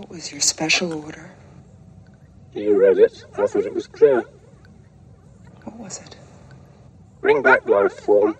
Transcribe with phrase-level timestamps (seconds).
[0.00, 1.30] What was your special order?
[2.54, 3.22] You read it.
[3.36, 4.24] I thought it was clear.
[5.64, 6.16] What was it?
[7.20, 8.34] Bring back life form.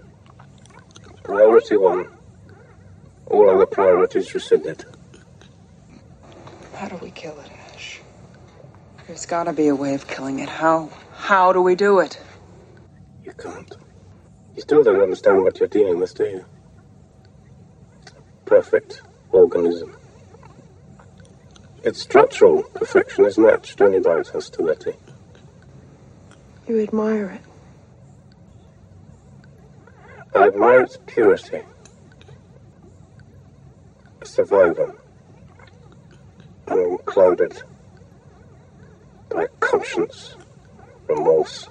[1.22, 2.08] Priority one.
[3.26, 4.86] All other priorities rescinded.
[6.76, 8.00] How do we kill it, Ash?
[9.06, 10.48] There's gotta be a way of killing it.
[10.48, 10.88] How?
[11.12, 12.18] How do we do it?
[13.22, 13.76] You can't.
[14.56, 16.44] You still don't understand what you're dealing with, do you?
[18.46, 19.94] Perfect organism.
[21.82, 24.94] Its structural perfection is matched only by its hostility.
[26.68, 27.40] You admire it.
[30.34, 31.62] I admire its purity.
[34.20, 34.94] A survivor.
[36.68, 37.62] Unclouded
[39.30, 40.36] by conscience,
[41.08, 41.68] remorse,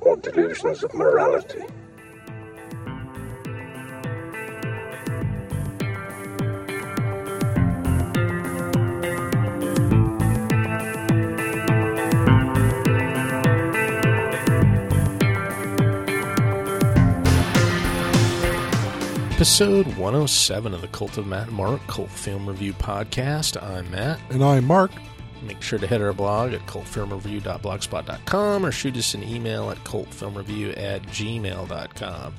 [0.00, 1.64] or delusions of morality.
[19.44, 23.62] Episode 107 of the Cult of Matt and Mark Cult Film Review Podcast.
[23.62, 24.18] I'm Matt.
[24.30, 24.90] And I'm Mark.
[25.42, 30.78] Make sure to hit our blog at cultfilmreview.blogspot.com or shoot us an email at cultfilmreview
[30.78, 32.34] at gmail.com.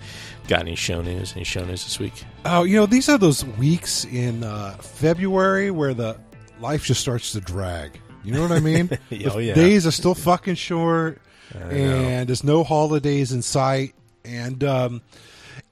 [0.48, 1.34] Got any show news?
[1.36, 2.24] Any show news this week?
[2.44, 6.20] Oh, you know, these are those weeks in uh, February where the
[6.60, 8.02] life just starts to drag.
[8.24, 8.90] You know what I mean?
[9.32, 9.54] Oh, yeah.
[9.54, 11.22] Days are still fucking short,
[11.54, 15.02] and there's no holidays in sight, and um,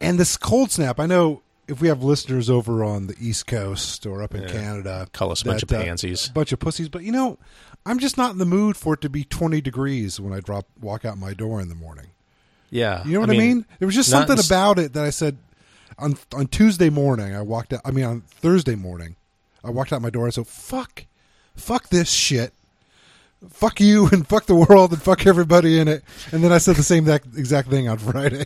[0.03, 0.99] and this cold snap.
[0.99, 5.07] I know if we have listeners over on the East Coast or up in Canada,
[5.13, 6.29] Call us a bunch of uh, pansies.
[6.29, 6.89] a bunch of pussies.
[6.89, 7.37] But you know,
[7.85, 10.65] I'm just not in the mood for it to be 20 degrees when I drop
[10.81, 12.07] walk out my door in the morning.
[12.69, 13.03] Yeah.
[13.05, 13.65] You know what I mean?
[13.79, 15.37] There was just something in about it that I said
[15.99, 17.35] on on Tuesday morning.
[17.35, 17.81] I walked out.
[17.85, 19.15] I mean, on Thursday morning,
[19.63, 20.23] I walked out my door.
[20.25, 21.05] and I said, "Fuck,
[21.55, 22.51] fuck this shit,
[23.49, 26.75] fuck you, and fuck the world, and fuck everybody in it." And then I said
[26.75, 28.45] the same exact thing on Friday.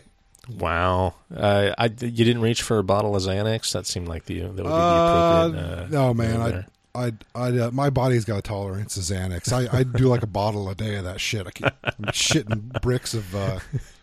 [0.56, 1.14] Wow.
[1.34, 3.72] Uh, I, you didn't reach for a bottle of Xanax?
[3.72, 5.82] That seemed like the, that would be the Uh, appropriate.
[5.82, 6.40] Uh, no, man.
[6.40, 6.64] I,
[6.94, 9.52] I, I, uh, my body's got a tolerance to Xanax.
[9.52, 11.46] I, I do like a bottle a day of that shit.
[11.46, 13.34] I keep I'm shitting bricks of.
[13.34, 13.58] Uh,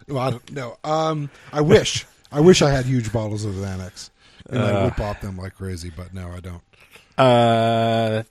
[0.07, 0.77] well, I don't know.
[0.83, 4.11] Um, I wish, I wish I had huge bottles of Xanax,
[4.49, 5.91] and I would pop them like crazy.
[5.95, 6.61] But no, I don't.
[7.17, 8.23] Uh,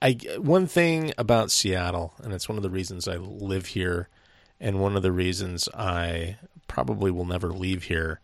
[0.00, 4.08] I one thing about Seattle, and it's one of the reasons I live here,
[4.60, 6.36] and one of the reasons I
[6.72, 8.18] probably will never leave here,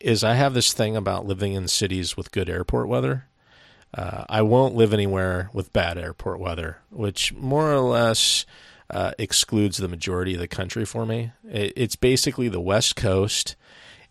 [0.00, 3.26] is I have this thing about living in cities with good airport weather.
[3.96, 8.46] Uh, I won't live anywhere with bad airport weather, which more or less
[8.90, 11.30] uh, excludes the majority of the country for me.
[11.48, 13.54] It, it's basically the West Coast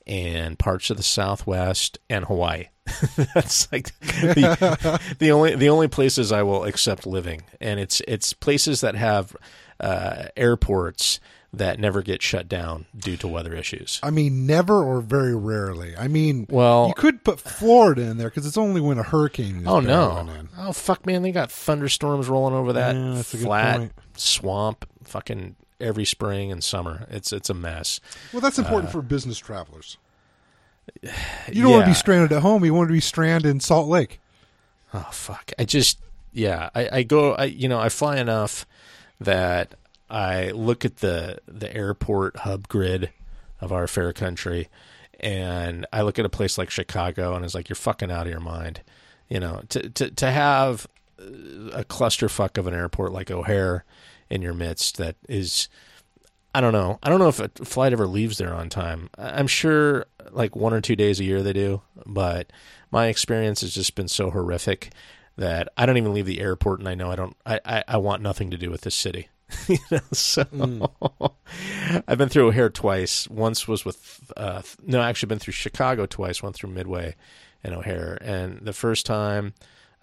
[0.08, 2.70] and parts of the Southwest and Hawaii.
[3.36, 8.32] That's like the, the only the only places I will accept living, and it's it's
[8.32, 9.36] places that have
[9.82, 11.20] uh, airports
[11.56, 14.00] that never get shut down due to weather issues.
[14.02, 15.96] I mean, never or very rarely.
[15.96, 19.58] I mean, Well- you could put Florida in there because it's only when a hurricane.
[19.62, 20.28] Is Oh no!
[20.58, 21.22] Oh fuck, man!
[21.22, 26.52] They got thunderstorms rolling over that Yeah, that's a good flat swamp, fucking every spring
[26.52, 27.06] and summer.
[27.12, 28.00] It's it's a mess.
[28.32, 29.98] Well, that's important for business travelers.
[31.52, 32.66] You don't want to Uh, be stranded at home.
[32.66, 34.20] You want to be stranded in Salt Lake.
[34.94, 35.52] Oh fuck!
[35.60, 36.00] I just
[36.32, 36.70] yeah.
[36.76, 37.34] I, I go.
[37.36, 38.66] I you know I fly enough
[39.20, 39.76] that
[40.10, 43.12] I look at the the airport hub grid
[43.60, 44.70] of our fair country,
[45.20, 48.32] and I look at a place like Chicago, and it's like you're fucking out of
[48.32, 48.82] your mind.
[49.30, 50.88] You know, to to to have
[51.20, 53.86] a clusterfuck of an airport like O'Hare
[54.30, 55.70] in your midst that is
[56.56, 57.00] I don't know.
[57.02, 59.10] I don't know if a flight ever leaves there on time.
[59.18, 62.52] I'm sure like one or two days a year they do, but
[62.92, 64.92] my experience has just been so horrific
[65.36, 67.98] that I don't even leave the airport and I know I don't I, I, I
[67.98, 69.30] want nothing to do with this city.
[69.68, 70.46] you know, so
[72.08, 73.28] I've been through O'Hare twice.
[73.30, 77.16] Once was with uh no, I actually been through Chicago twice, went through Midway
[77.64, 78.18] and O'Hare.
[78.22, 79.54] And the first time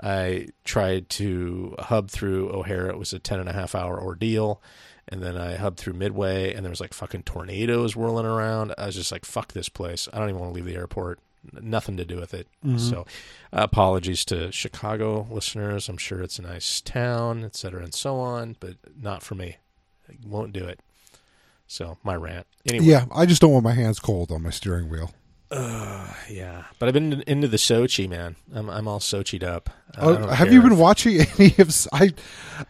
[0.03, 4.63] I tried to hub through O'Hare, it was a ten and a half hour ordeal
[5.11, 8.73] and then I hubbed through Midway, and there was like fucking tornadoes whirling around.
[8.79, 10.09] I was just like, "Fuck this place!
[10.13, 11.19] I don't even want to leave the airport.
[11.53, 13.01] Nothing to do with it." So,
[13.53, 15.89] uh, apologies to Chicago listeners.
[15.89, 19.57] I'm sure it's a nice town, et cetera, and so on, but not for me.
[20.09, 20.81] I won't do it.
[21.67, 22.47] So, my rant.
[22.67, 25.13] Anyway, Yeah, I just don't want my hands cold on my steering wheel.
[25.53, 26.65] yeah.
[26.79, 28.37] But I've been into the Sochi, man.
[28.55, 29.71] I'm I'm all Sochi'd up.
[29.99, 31.75] Oh, have you been if- watching any of?
[31.93, 32.13] I,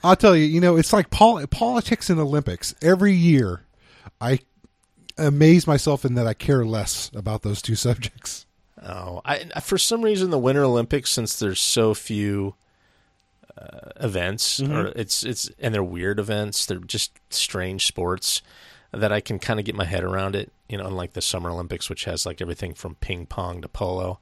[0.02, 0.44] I'll tell you.
[0.44, 2.74] You know, it's like pol- politics and Olympics.
[2.82, 3.66] Every year,
[4.20, 4.40] I
[5.18, 8.46] amaze myself in that I care less about those two subjects.
[8.82, 12.54] Oh, I for some reason the Winter Olympics, since there's so few
[13.58, 16.66] uh, events, or it's it's and they're weird events.
[16.66, 18.42] They're just strange sports
[18.92, 20.50] that I can kind of get my head around it.
[20.68, 24.18] You know, unlike the Summer Olympics, which has like everything from ping pong to polo.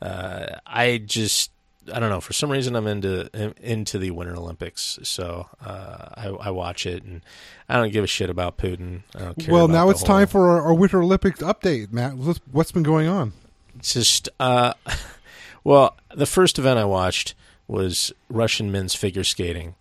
[0.00, 1.50] Uh, I just
[1.92, 2.20] I don't know.
[2.20, 3.28] For some reason, I'm into
[3.60, 7.22] into the Winter Olympics, so uh, I, I watch it, and
[7.68, 9.02] I don't give a shit about Putin.
[9.16, 12.12] I don't care Well, now it's whole- time for our, our Winter Olympics update, Matt.
[12.52, 13.32] What's been going on?
[13.80, 14.74] Just uh,
[15.64, 17.34] well, the first event I watched
[17.66, 19.74] was Russian men's figure skating,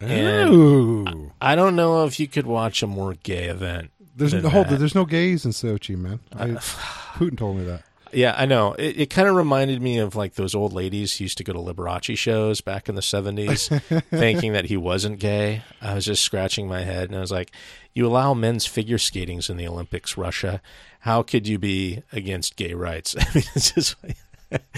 [0.00, 1.32] and Ooh.
[1.40, 3.90] I don't know if you could watch a more gay event.
[4.16, 6.20] There's no, hold there's no gays in Sochi, man.
[6.34, 6.48] I,
[7.16, 7.82] Putin told me that.
[8.12, 8.72] Yeah, I know.
[8.74, 11.52] It, it kind of reminded me of like those old ladies who used to go
[11.52, 13.80] to Liberace shows back in the 70s,
[14.10, 15.62] thinking that he wasn't gay.
[15.80, 17.52] I was just scratching my head and I was like,
[17.94, 20.60] you allow men's figure skatings in the Olympics, Russia.
[21.00, 23.14] How could you be against gay rights?
[23.18, 24.16] I mean, it's just like,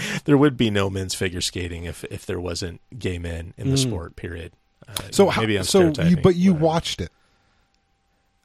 [0.25, 3.77] there would be no men's figure skating if, if there wasn't gay men in the
[3.77, 4.53] sport, period.
[4.87, 6.65] Uh, So how, maybe I'm so you, but you whatever.
[6.65, 7.11] watched it.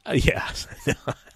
[0.05, 0.49] Uh, yeah.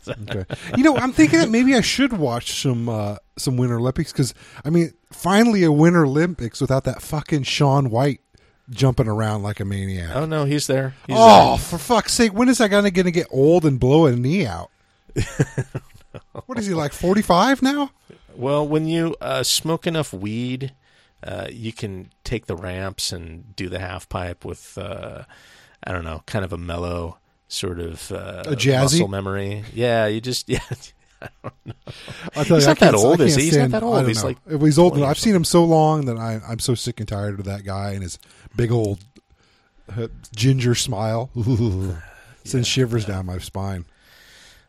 [0.29, 0.45] Okay.
[0.77, 4.33] you know, I'm thinking that maybe I should watch some uh, some Winter Olympics because
[4.63, 8.21] I mean, finally a Winter Olympics without that fucking Shaun White
[8.69, 10.15] jumping around like a maniac.
[10.15, 10.95] oh, no, he's there.
[11.07, 12.33] He's oh, for fuck's sake!
[12.33, 14.69] When is that guy going to get old and blow a knee out?
[16.45, 16.93] what is he like?
[16.93, 17.91] Forty five now?
[18.35, 20.73] Well, when you uh, smoke enough weed,
[21.23, 25.23] uh, you can take the ramps and do the half pipe with, uh,
[25.83, 27.17] I don't know, kind of a mellow
[27.47, 28.81] sort of uh, A jazzy?
[28.81, 29.63] muscle memory.
[29.73, 30.59] Yeah, you just yeah.
[32.35, 33.43] I tell He's you, I not that can't- old, I is he?
[33.43, 33.95] He's not stand- that old.
[33.95, 34.27] I don't He's know.
[34.29, 34.93] like If he's old.
[34.93, 37.45] 20 or I've seen him so long that I, I'm so sick and tired of
[37.45, 38.19] that guy and his
[38.55, 38.99] big old
[39.97, 41.29] uh, ginger smile.
[42.45, 43.85] Sends shivers down my spine.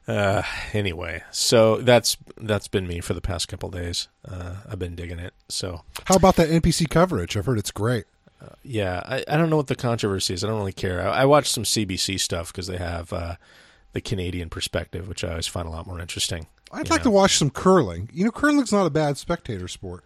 [0.07, 0.43] Uh,
[0.73, 4.07] anyway, so that's that's been me for the past couple days.
[4.29, 5.33] Uh, I've been digging it.
[5.49, 7.37] So How about that NBC coverage?
[7.37, 8.05] I've heard it's great.
[8.63, 10.45] Yeah, I, I don't know what the controversy is.
[10.45, 11.07] I don't really care.
[11.07, 13.37] I, I watched some CBC stuff because they have uh,
[13.93, 16.47] the Canadian perspective, which I always find a lot more interesting.
[16.73, 17.05] I'd like know.
[17.05, 18.11] to watch some curling.
[18.13, 20.05] You know, curling's not a bad spectator sport.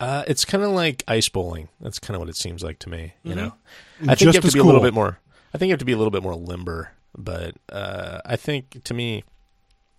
[0.00, 1.68] Uh, it's kind of like ice bowling.
[1.80, 3.14] That's kind of what it seems like to me.
[3.22, 3.54] You know,
[4.02, 5.20] I think you have to be a little bit more.
[5.52, 6.90] I think you have to be a little bit more limber.
[7.16, 9.24] But uh, I think to me,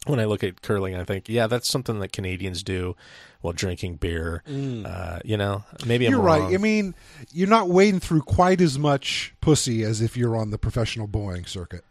[0.06, 2.96] when I look at curling, I think, yeah, that's something that Canadians do
[3.42, 4.44] while drinking beer.
[4.48, 6.16] Uh, you know, maybe I'm Mm.
[6.16, 6.42] You're right.
[6.42, 6.54] wrong.
[6.56, 6.96] I mean,
[7.32, 11.46] you're not wading through quite as much pussy as if you're on the professional bowling
[11.46, 11.84] circuit.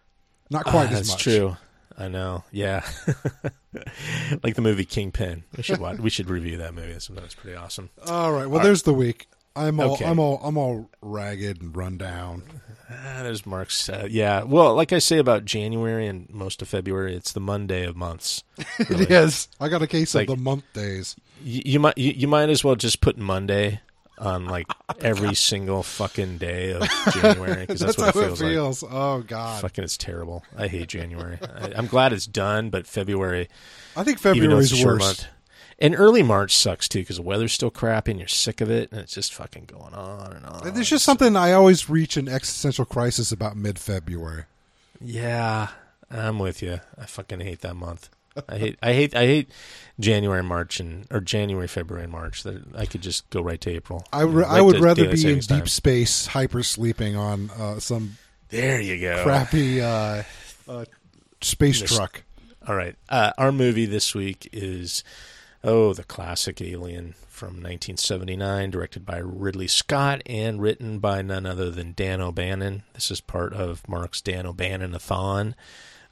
[0.51, 1.23] Not quite Ah, as that's much.
[1.23, 1.57] true.
[1.97, 2.43] I know.
[2.51, 2.85] Yeah,
[4.43, 5.45] like the movie Kingpin.
[5.57, 5.99] We should watch.
[5.99, 6.99] we should review that movie.
[6.99, 7.91] Sometimes pretty awesome.
[8.07, 8.47] All right.
[8.47, 9.29] Well, there's the week.
[9.57, 10.05] I'm all Okay.
[10.05, 12.43] I'm all I'm all ragged and run down.
[12.91, 13.89] Ah, there's Mark's.
[13.89, 14.43] Uh, yeah.
[14.43, 18.43] Well, like I say about January and most of February, it's the Monday of months.
[18.79, 19.49] It is.
[19.61, 21.17] I got a case Like- of the month days.
[21.43, 23.81] You, you might you, you might as well just put Monday
[24.19, 24.67] on like
[25.01, 28.53] every single fucking day of January because That's, that's, what how it feels, it like.
[28.55, 28.85] feels.
[28.89, 29.61] Oh God.
[29.61, 30.45] Fucking, it's terrible.
[30.57, 31.39] I hate January.
[31.43, 33.49] I, I'm glad it's done, but February,
[33.97, 35.03] I think even though it's February's short worse.
[35.03, 35.27] month,
[35.79, 38.91] and early March sucks too because the weather's still crappy and you're sick of it,
[38.93, 40.75] and it's just fucking going on and on.
[40.75, 44.45] There's just something I always reach an existential crisis about mid-February.
[45.01, 45.69] Yeah,
[46.11, 46.81] I'm with you.
[46.99, 48.09] I fucking hate that month.
[48.49, 49.49] I hate, I hate, I hate
[50.01, 52.43] January, March, and or January, February, and March.
[52.43, 54.05] That I could just go right to April.
[54.13, 55.67] I, You know, re- right I would rather be in deep time.
[55.69, 58.17] space, hyper sleeping on uh, some
[58.49, 59.23] There you go.
[59.23, 60.25] crappy uh,
[60.69, 60.85] uh,
[61.43, 62.23] space truck.
[62.67, 62.97] All right.
[63.09, 65.05] Uh, our movie this week is
[65.65, 71.71] oh the classic Alien from 1979, directed by Ridley Scott and written by none other
[71.71, 72.85] than Dan O'Bannon.
[72.93, 75.57] This is part of Mark's Dan O'Bannon-a-thon.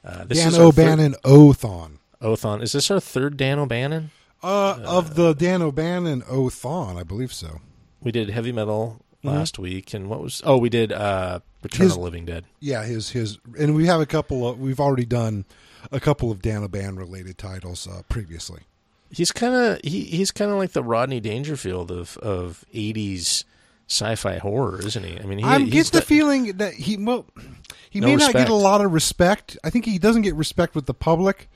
[0.04, 2.62] Uh, this Dan is our O'Bannon Othon.
[2.62, 4.10] Is this our third Dan O'Bannon?
[4.42, 7.60] Uh, of the Dan O'Bannon Othon, I believe so.
[8.00, 10.42] We did Heavy Metal last week, and what was?
[10.44, 12.44] Oh, we did uh, Return His- of the Living Dead.
[12.58, 14.58] Yeah, his his, and we have a couple of.
[14.58, 15.44] We've already done
[15.92, 18.62] a couple of Dan O'Bannon related titles uh, previously.
[19.12, 23.44] He's kind of he, he's kind of like the Rodney Dangerfield of of 80s
[23.88, 25.18] sci-fi horror, isn't he?
[25.20, 27.26] I mean, he, I get the feeling that he well,
[27.90, 29.58] he No may not get a lot of respect.
[29.62, 31.50] I think he doesn't get respect with the public,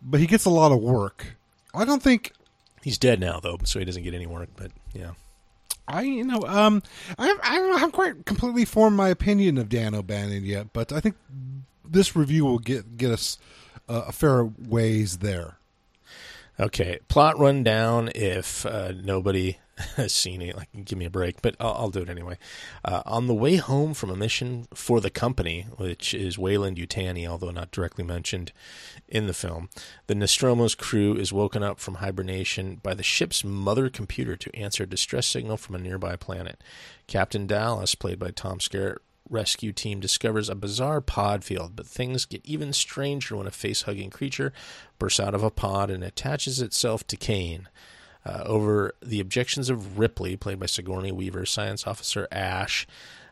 [0.00, 1.36] but he gets a lot of work.
[1.74, 2.32] I don't think
[2.84, 4.50] He's dead now, though, so he doesn't get any work.
[4.56, 5.12] But yeah,
[5.88, 6.82] I you know um
[7.18, 11.00] I I don't haven't quite completely formed my opinion of Dan O'Bannon yet, but I
[11.00, 11.16] think
[11.82, 13.38] this review will get get us
[13.88, 15.56] uh, a fair ways there.
[16.58, 18.10] Okay, plot rundown.
[18.14, 19.58] If uh, nobody
[19.96, 22.38] has seen it, like give me a break, but I'll, I'll do it anyway.
[22.84, 27.26] Uh, on the way home from a mission for the company, which is Weyland Yutani,
[27.26, 28.52] although not directly mentioned
[29.08, 29.68] in the film,
[30.06, 34.84] the Nostromo's crew is woken up from hibernation by the ship's mother computer to answer
[34.84, 36.62] a distress signal from a nearby planet.
[37.08, 42.24] Captain Dallas, played by Tom Skerritt, rescue team discovers a bizarre pod field, but things
[42.24, 44.52] get even stranger when a face hugging creature
[44.98, 47.68] bursts out of a pod and attaches itself to Kane.
[48.26, 52.86] Uh, over the objections of Ripley, played by Sigourney Weaver, science officer Ash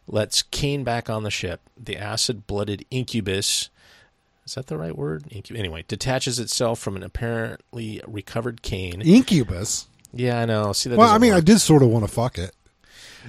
[0.06, 1.62] lets Kane back on the ship.
[1.76, 3.70] The acid blooded incubus.
[4.44, 5.24] Is that the right word?
[5.30, 9.00] Incu- anyway, detaches itself from an apparently recovered Kane.
[9.00, 9.86] Incubus.
[10.12, 10.72] Yeah, I know.
[10.72, 10.98] See that.
[10.98, 12.54] Well, I mean, I did sort of want to fuck it.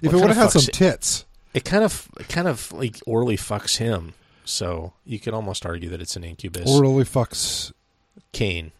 [0.01, 0.73] If it would have had some it?
[0.73, 1.25] tits.
[1.53, 4.13] It kind of, it kind of like orally fucks him.
[4.45, 6.69] So you could almost argue that it's an incubus.
[6.69, 7.71] Orally fucks.
[8.31, 8.71] Kane.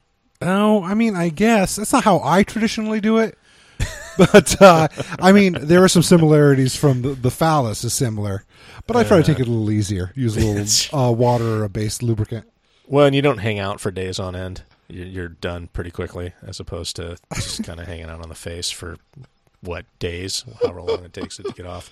[0.42, 3.38] Oh, I mean, I guess that's not how I traditionally do it.
[4.18, 4.88] but uh,
[5.20, 8.46] I mean, there are some similarities from the, the phallus is similar,
[8.86, 10.12] but I try to take it a little easier.
[10.16, 12.46] Use a little uh, water-based lubricant.
[12.88, 14.64] Well, and you don't hang out for days on end.
[14.88, 18.70] You're done pretty quickly, as opposed to just kind of hanging out on the face
[18.70, 18.98] for
[19.64, 21.90] what days, however long it takes it to get off.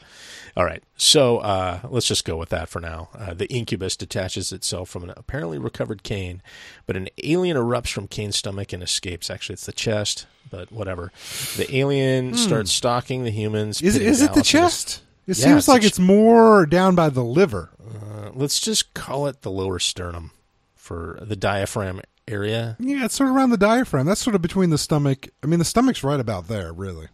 [0.58, 3.10] All right, so uh, let's just go with that for now.
[3.18, 6.42] Uh, the incubus detaches itself from an apparently recovered Kane,
[6.86, 9.30] but an alien erupts from Kane's stomach and escapes.
[9.30, 11.12] Actually, it's the chest, but whatever.
[11.56, 13.80] The alien starts stalking the humans.
[13.80, 13.86] Hmm.
[13.88, 14.02] Is it?
[14.02, 15.02] Is it the Dallas and his- chest?
[15.28, 17.70] It Yeah, seems it's like ch- it's more down by the liver.
[17.80, 20.32] Uh, let's just call it the lower sternum
[20.76, 22.76] for the diaphragm area.
[22.80, 24.08] Yeah, it's sort of around the diaphragm.
[24.08, 25.30] That's sort of between the stomach.
[25.44, 27.08] I mean, the stomach's right about there, really.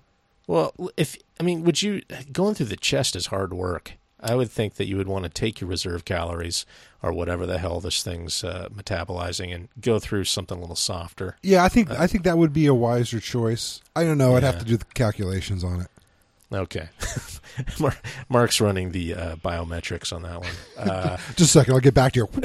[0.47, 2.01] Well, if I mean, would you
[2.31, 3.93] going through the chest is hard work.
[4.19, 6.65] I would think that you would want to take your reserve calories
[7.03, 11.37] or whatever the hell this thing's uh, metabolizing and go through something a little softer.
[11.43, 13.81] Yeah, I think I think that would be a wiser choice.
[13.95, 14.35] I don't know.
[14.35, 15.87] I'd have to do the calculations on it.
[16.51, 16.87] Okay,
[18.29, 20.49] Mark's running the uh, biometrics on that one.
[20.77, 22.27] Uh, Just a second, I'll get back to you.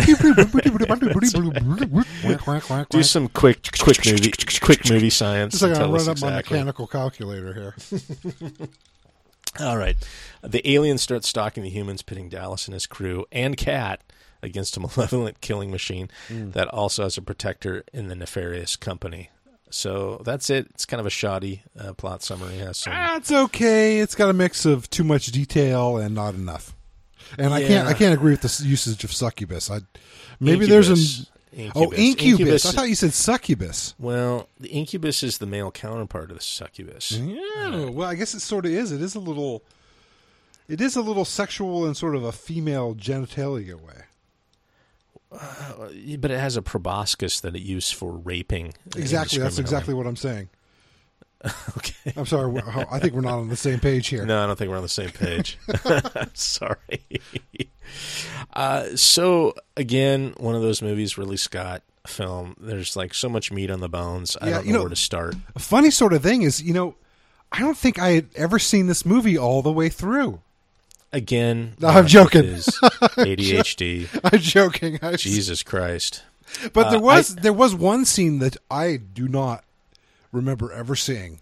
[2.91, 5.53] do some quick, quick movie, quick movie science.
[5.53, 7.77] Just a and I'll tell run us up my mechanical calculator here.
[9.61, 9.97] All right.
[10.43, 14.03] The aliens start stalking the humans, pitting Dallas and his crew and Cat
[14.43, 19.31] against a malevolent killing machine that also has a protector in the nefarious company.
[19.75, 20.67] So that's it.
[20.71, 22.55] It's kind of a shoddy uh, plot summary.
[22.55, 23.99] It has some, Ah, it's okay.
[24.01, 26.75] It's got a mix of too much detail and not enough.
[27.39, 29.71] And I can't I can't agree with the usage of succubus.
[29.71, 29.81] I
[30.39, 31.73] maybe there's an Incubus.
[31.75, 32.67] oh incubus.
[32.67, 33.95] I thought you said succubus.
[33.99, 37.13] Well, the incubus is the male counterpart of the succubus.
[37.13, 37.91] Yeah.
[37.91, 38.93] Well, I guess it sort of is.
[38.93, 39.63] It is a little.
[40.69, 44.05] It is a little sexual in sort of a female genitalia way.
[45.33, 48.75] But it has a proboscis that it used for raping.
[48.97, 49.39] Exactly.
[49.39, 50.49] That's exactly what I'm saying.
[51.77, 52.13] Okay.
[52.17, 52.63] I'm sorry.
[52.93, 54.25] I think we're not on the same page here.
[54.25, 55.59] No, I don't think we're on the same page.
[56.35, 57.01] Sorry.
[58.53, 62.55] uh, so again, one of those movies, Ridley Scott film.
[62.61, 64.37] There's like so much meat on the bones.
[64.41, 65.35] I Yeah, don't you know, know- where to start.
[65.57, 66.95] A funny sort of thing is, you know,
[67.51, 70.41] I don't think I had ever seen this movie all the way through.
[71.13, 72.45] Again, No, I'm uh, joking.
[72.45, 74.09] ADHD.
[74.33, 74.99] I'm joking.
[75.03, 76.23] I, Jesus Christ.
[76.73, 79.65] But there Uh, was there was one scene that I do not
[80.33, 81.41] remember ever seeing.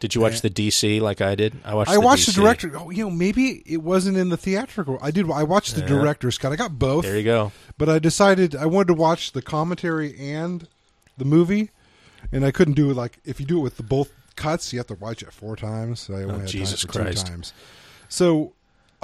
[0.00, 1.54] Did you watch the DC like I did?
[1.64, 1.90] I watched.
[1.90, 2.72] I the watched the director.
[2.76, 4.98] Oh, you know, maybe it wasn't in the theatrical.
[5.00, 5.30] I did.
[5.30, 5.86] I watched the Yeah.
[5.86, 6.52] director's cut.
[6.52, 7.04] I got both.
[7.04, 7.52] There you go.
[7.78, 10.68] But I decided I wanted to watch the commentary and
[11.16, 11.70] the movie,
[12.32, 14.78] and I couldn't do it like if you do it with the both cuts, you
[14.78, 16.00] have to watch it four times.
[16.00, 17.26] So I only had Oh, Jesus time for Christ.
[17.26, 17.52] two times.
[18.08, 18.52] So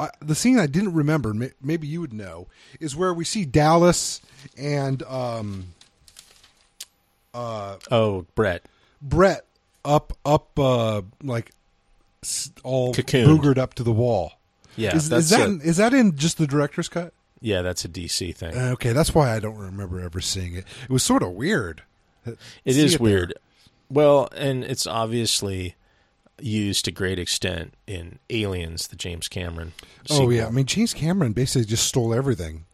[0.00, 2.48] I, the scene I didn't remember, may- maybe you would know,
[2.80, 4.20] is where we see Dallas
[4.56, 5.66] and um,
[7.34, 8.64] Oh, Brett.
[9.02, 9.44] Brett
[9.84, 11.52] up up uh, like
[12.62, 14.32] all boogered up to the wall.
[14.76, 17.12] Yeah, is, that's is that a- is that in just the director's cut?
[17.40, 18.54] yeah, that's a DC thing.
[18.54, 20.64] Okay, that's why I don't remember ever seeing it.
[20.84, 21.82] It was sort of weird.
[22.26, 22.38] It
[22.74, 23.00] See is there.
[23.02, 23.34] weird.
[23.88, 25.74] Well, and it's obviously
[26.42, 29.72] used to great extent in Aliens, the James Cameron.
[30.10, 32.64] Oh yeah, I mean James Cameron basically just stole everything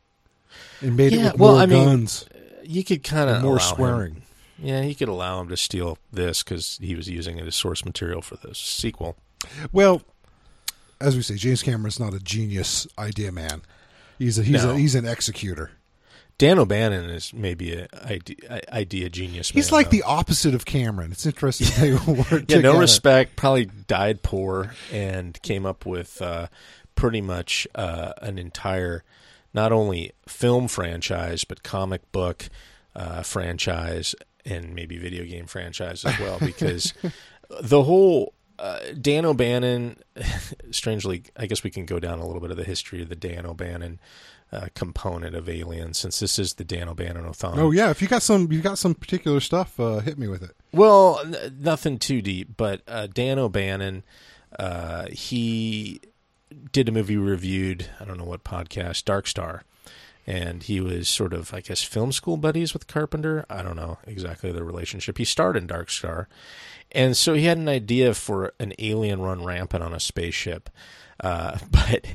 [0.81, 3.43] and made Yeah, it with well, more I mean, guns, uh, you could kind of
[3.43, 4.23] more swearing.
[4.59, 7.85] Yeah, you could allow him to steal this because he was using it as source
[7.85, 9.17] material for the sequel.
[9.71, 10.01] Well,
[11.01, 13.63] as we say, James Cameron's not a genius idea man.
[14.19, 14.71] He's a he's No.
[14.71, 15.73] a he's an executor.
[16.39, 19.51] Dan O'Bannon is maybe a idea, idea genius.
[19.51, 19.99] He's man, like though.
[19.99, 21.13] the opposite of Cameron.
[21.13, 22.63] It's interesting they work yeah, together.
[22.63, 23.37] no respect.
[23.37, 26.49] Probably died poor and came up with uh,
[26.95, 29.03] pretty much uh, an entire,
[29.55, 32.49] not only film franchise but comic book
[32.95, 34.15] uh, franchise
[34.45, 36.93] and maybe video game franchise as well because
[37.61, 39.99] the whole uh, Dan O'Bannon,
[40.71, 43.17] strangely, I guess we can go down a little bit of the history of the
[43.17, 44.01] Dan O'Bannon
[44.53, 47.59] uh, component of Alien, since this is the Dan O'Bannon Othon.
[47.59, 49.79] Oh yeah, if you got some, you got some particular stuff.
[49.81, 50.53] Uh, hit me with it.
[50.73, 54.05] Well, n- nothing too deep, but uh, Dan O'Bannon,
[54.59, 56.01] uh, he
[56.73, 57.87] did a movie reviewed.
[58.01, 59.65] I don't know what podcast, Dark Star,
[60.27, 63.45] and he was sort of, I guess, film school buddies with Carpenter.
[63.51, 65.19] I don't know exactly the relationship.
[65.19, 66.29] He starred in Dark Star,
[66.93, 70.71] and so he had an idea for an alien run rampant on a spaceship.
[71.21, 72.07] Uh, but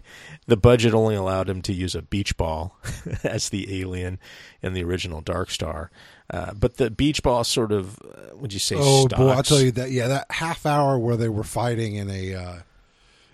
[0.47, 2.77] the budget only allowed him to use a beach ball
[3.23, 4.19] as the alien
[4.61, 5.91] in the original Dark Star.
[6.29, 8.75] Uh, but the beach ball sort of, uh, would you say?
[8.79, 9.91] Oh boy, I'll tell you that.
[9.91, 12.59] Yeah, that half hour where they were fighting in a uh,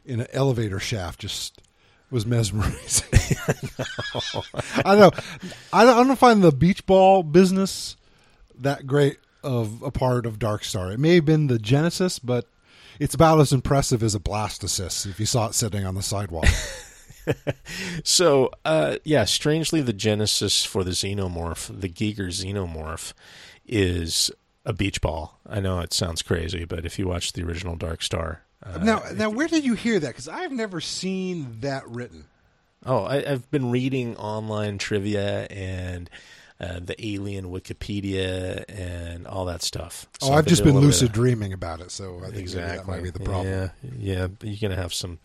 [0.05, 1.61] in an elevator shaft just
[2.09, 3.07] was mesmerizing.
[4.83, 5.11] I don't know.
[5.73, 7.97] I don't, I don't find the beach ball business
[8.59, 10.91] that great of a part of Dark Star.
[10.91, 12.45] It may have been the genesis, but
[12.99, 16.47] it's about as impressive as a blastocyst if you saw it sitting on the sidewalk.
[18.03, 23.13] So, uh, yeah, strangely, the genesis for the xenomorph, the Giger xenomorph,
[23.65, 24.31] is
[24.65, 25.39] a beach ball.
[25.47, 29.03] I know it sounds crazy, but if you watch the original Dark Star, uh, now,
[29.13, 30.07] now, where did you hear that?
[30.07, 32.25] Because I've never seen that written.
[32.85, 36.09] oh, I, I've been reading online trivia and
[36.59, 40.07] uh, the alien Wikipedia and all that stuff.
[40.21, 43.03] Oh, I've been just been lucid dreaming about it, so I think exactly that might
[43.03, 43.47] be the problem.
[43.47, 45.19] Yeah, yeah, you're gonna have some.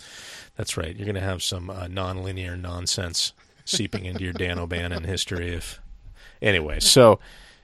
[0.57, 0.95] That's right.
[0.95, 3.33] You're gonna have some uh, non-linear nonsense
[3.65, 5.55] seeping into your Dan O'Bannon history.
[5.55, 5.81] If
[6.41, 7.19] anyway, so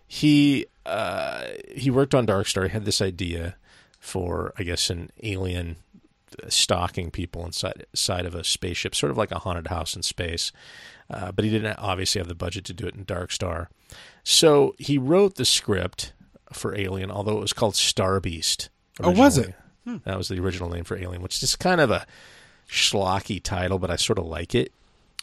[0.07, 2.65] he uh, he worked on Dark Star.
[2.65, 3.57] He had this idea
[4.01, 5.77] for, I guess, an alien
[6.49, 10.53] stalking people inside side of a spaceship, sort of like a haunted house in space.
[11.11, 13.71] Uh, but he didn't obviously have the budget to do it in Dark Star.
[14.23, 16.13] So he wrote the script
[16.53, 18.69] for Alien, although it was called Star Beast.
[19.01, 19.55] Oh, was it?
[19.87, 20.03] originally.
[20.05, 22.07] That was the original name for Alien, which is kind of a
[22.69, 24.73] schlocky title, but I sort of like it.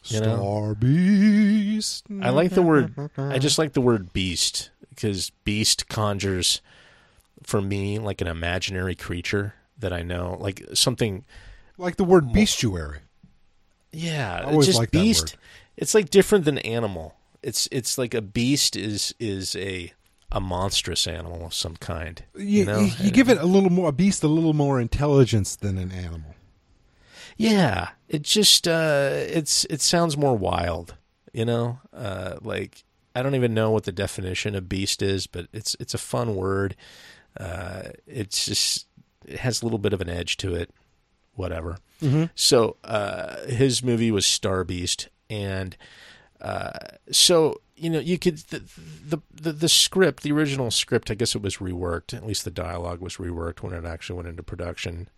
[0.05, 0.37] You know?
[0.37, 2.05] Star Beast.
[2.21, 2.93] I like the word.
[3.17, 6.61] I just like the word beast because beast conjures
[7.43, 11.25] for me like an imaginary creature that I know, like something.
[11.77, 12.99] like the word bestiary.
[13.91, 15.37] Yeah, I always just that beast.
[15.77, 17.15] It's like different than animal.
[17.41, 19.93] It's it's like a beast is is a
[20.31, 22.23] a monstrous animal of some kind.
[22.35, 24.81] You, You, know, you, you give it a little more, a beast, a little more
[24.81, 26.35] intelligence than an animal.
[27.37, 30.95] Yeah, it just uh, it's it sounds more wild,
[31.33, 31.79] you know.
[31.93, 35.93] Uh, like I don't even know what the definition of beast is, but it's it's
[35.93, 36.75] a fun word.
[37.37, 38.87] Uh, it's just
[39.27, 40.69] it has a little bit of an edge to it.
[41.33, 41.77] Whatever.
[42.35, 45.75] So uh, his movie was Star Beast, and
[46.39, 46.71] uh,
[47.11, 48.63] so you know you could the,
[49.09, 51.09] the the the script, the original script.
[51.11, 52.13] I guess it was reworked.
[52.13, 55.09] At least the dialogue was reworked when it actually went into production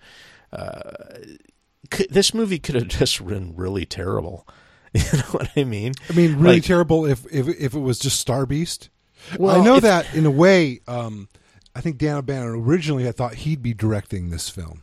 [1.89, 4.48] could, this movie could have just been really terrible.
[4.93, 5.93] You know what I mean?
[6.10, 8.89] I mean, really Like- terrible if, if if it was just Star Beast.
[9.38, 10.80] Well, I know if- that in a way.
[10.88, 11.28] Um,
[11.77, 14.81] I think Dan O'Bannon originally had thought he'd be directing this film.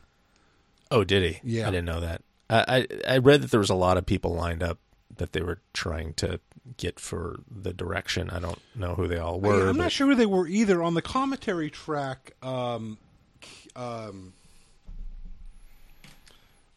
[0.92, 1.40] Oh, did he?
[1.42, 1.66] Yeah.
[1.66, 2.22] I didn't know that.
[2.48, 4.78] I, I I read that there was a lot of people lined up
[5.16, 6.38] that they were trying to
[6.76, 8.30] get for the direction.
[8.30, 9.66] I don't know who they all were.
[9.66, 10.84] I, am not sure who they were either.
[10.84, 12.98] On the commentary track, um,
[13.74, 14.32] um,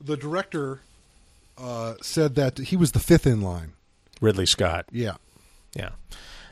[0.01, 0.81] the director
[1.59, 3.73] uh, said that he was the fifth in line.
[4.19, 4.87] Ridley Scott.
[4.91, 5.17] Yeah,
[5.75, 5.91] Yeah.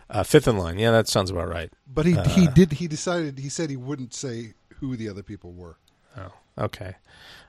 [0.09, 0.77] Uh, fifth in line.
[0.77, 1.71] Yeah, that sounds about right.
[1.87, 2.23] but he Uh.
[2.29, 5.77] he did he decided he said he wouldn't say who the other people were.
[6.17, 6.95] Oh, okay.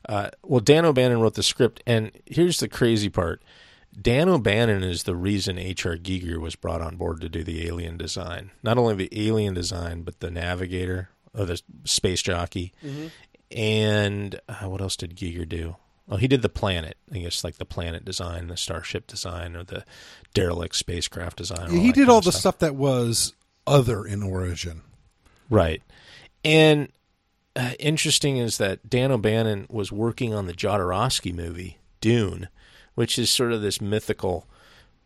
[0.09, 3.43] Uh, well, Dan O'Bannon wrote the script, and here's the crazy part:
[4.01, 5.97] Dan O'Bannon is the reason H.R.
[5.97, 8.51] Giger was brought on board to do the alien design.
[8.63, 12.73] Not only the alien design, but the navigator, or the space jockey,
[13.51, 15.77] and uh, what else did Giger do?
[16.09, 16.97] Oh, he did the planet.
[17.13, 19.85] I guess like the planet design, the starship design, or the
[20.35, 21.71] derelict spacecraft design.
[21.71, 23.35] he did all the stuff that was
[23.67, 24.83] other in origin.
[25.51, 25.83] Right.
[26.45, 26.89] And
[27.57, 32.49] uh, interesting is that Dan O'Bannon was working on the Jodorowsky movie, Dune,
[32.95, 34.47] which is sort of this mythical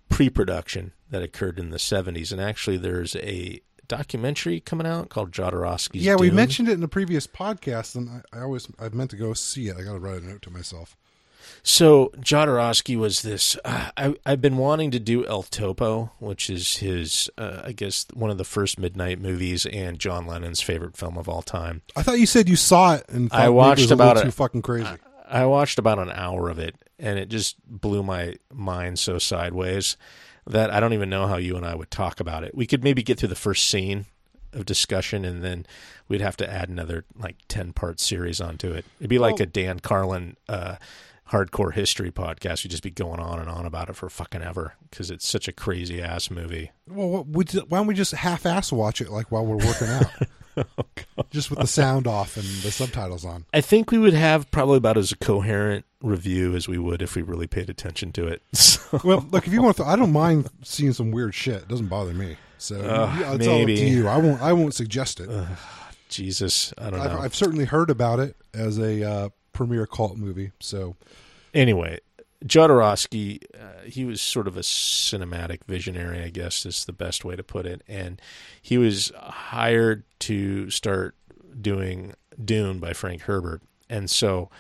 [0.09, 2.33] pre production that occurred in the 70s.
[2.33, 3.61] And actually, there's a
[3.91, 8.39] documentary coming out called Jodorowsky's Yeah, we mentioned it in a previous podcast, and I,
[8.39, 9.77] I always I meant to go see it.
[9.77, 10.97] I got to write a note to myself.
[11.65, 13.57] So Jodorowsky was this.
[13.65, 18.07] Uh, I I've been wanting to do El Topo, which is his, uh, I guess,
[18.15, 21.83] one of the first midnight movies and John Lennon's favorite film of all time.
[21.97, 24.17] I thought you said you saw it and thought I watched it was a about
[24.19, 24.23] it.
[24.23, 24.89] too fucking crazy.
[25.29, 29.97] I watched about an hour of it, and it just blew my mind so sideways
[30.53, 32.55] that I don't even know how you and I would talk about it.
[32.55, 34.07] We could maybe get through the first scene
[34.53, 35.65] of discussion, and then
[36.09, 38.85] we'd have to add another like ten part series onto it.
[38.99, 40.77] It'd be like Well- a Dan Carlin uh,
[41.31, 42.65] hardcore history podcast.
[42.65, 45.47] We'd just be going on and on about it for fucking ever because it's such
[45.47, 46.73] a crazy ass movie.
[46.89, 50.07] Well, what, why don't we just half-ass watch it like while we're working out,
[51.31, 53.45] just with the sound off and the subtitles on?
[53.53, 57.23] I think we would have probably about as coherent review as we would if we
[57.23, 58.43] really paid attention to it.
[58.55, 61.63] So, Well, look, if you want to, I don't mind seeing some weird shit.
[61.63, 62.37] It doesn't bother me.
[62.59, 63.77] So Uh, yeah, it's all up maybe.
[63.77, 64.09] to you.
[64.09, 64.43] I won't.
[64.43, 65.29] I won't suggest it.
[66.09, 67.19] Jesus, I don't I've, know.
[67.21, 70.51] I've certainly heard about it as a uh, premiere cult movie.
[70.61, 70.97] So
[71.55, 72.01] anyway,
[72.45, 77.37] Jodorowsky, uh, he was sort of a cinematic visionary, I guess is the best way
[77.37, 77.83] to put it.
[77.87, 78.21] And
[78.61, 81.15] he was hired to start
[81.61, 83.63] doing Dune by Frank Herbert.
[83.89, 84.51] And so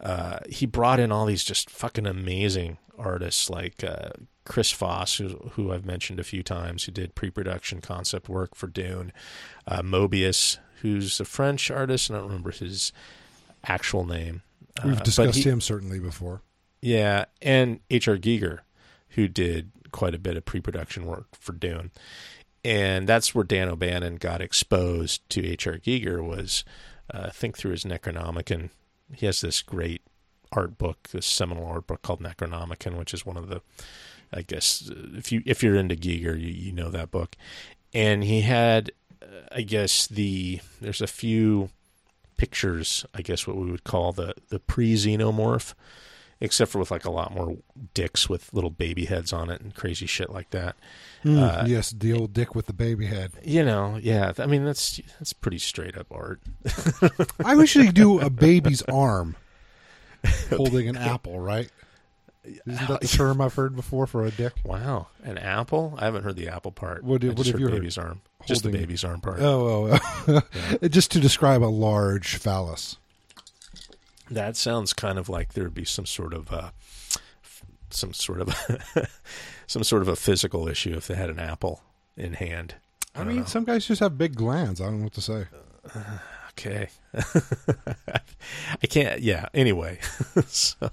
[0.00, 4.10] uh, he brought in all these just fucking amazing artists like uh,
[4.44, 8.54] Chris Foss, who, who I've mentioned a few times, who did pre production concept work
[8.54, 9.12] for Dune,
[9.66, 12.92] uh, Mobius, who's a French artist, and I don't remember his
[13.64, 14.42] actual name.
[14.84, 16.42] we've Uh, discussed he- him certainly before.
[16.82, 18.16] Yeah, and H.R.
[18.16, 18.60] Giger,
[19.10, 21.90] who did quite a bit of pre-production work for Dune,
[22.64, 25.78] and that's where Dan O'Bannon got exposed to H.R.
[25.78, 26.64] Giger was,
[27.12, 28.70] uh, I think through his Necronomicon.
[29.14, 30.02] He has this great
[30.52, 33.60] art book, this seminal art book called Necronomicon, which is one of the,
[34.32, 37.36] I guess, if you if you're into Giger, you you know that book,
[37.92, 41.70] and he had, uh, I guess the there's a few
[42.36, 45.74] pictures, I guess what we would call the the pre-xenomorph
[46.40, 47.56] except for with like a lot more
[47.94, 50.76] dicks with little baby heads on it and crazy shit like that.
[51.24, 53.32] Mm, yes, the old dick with the baby head.
[53.44, 54.32] You know, yeah.
[54.38, 56.40] I mean, that's that's pretty straight up art.
[57.44, 59.36] I wish they do a baby's arm
[60.50, 61.38] holding an apple.
[61.38, 61.70] Right?
[62.42, 64.54] Isn't that the term I've heard before for a dick?
[64.64, 65.94] Wow, an apple?
[65.98, 67.04] I haven't heard the apple part.
[67.04, 67.74] What did- what have you heard?
[67.74, 68.22] baby's arm?
[68.46, 69.40] Just the baby's arm part.
[69.40, 69.90] Oh,
[70.26, 70.42] oh,
[70.82, 70.88] oh.
[70.88, 72.96] just to describe a large phallus.
[74.30, 76.70] That sounds kind of like there would be some sort of uh,
[77.90, 78.54] some sort of
[79.66, 81.82] some sort of a physical issue if they had an apple
[82.16, 82.74] in hand.
[83.14, 83.44] I, don't mean, know.
[83.44, 84.80] some guys just have big glands.
[84.80, 85.46] I don't know what to say.
[86.58, 86.88] Okay.
[88.82, 89.20] I can't.
[89.20, 89.46] Yeah.
[89.54, 89.98] Anyway,
[90.46, 90.90] so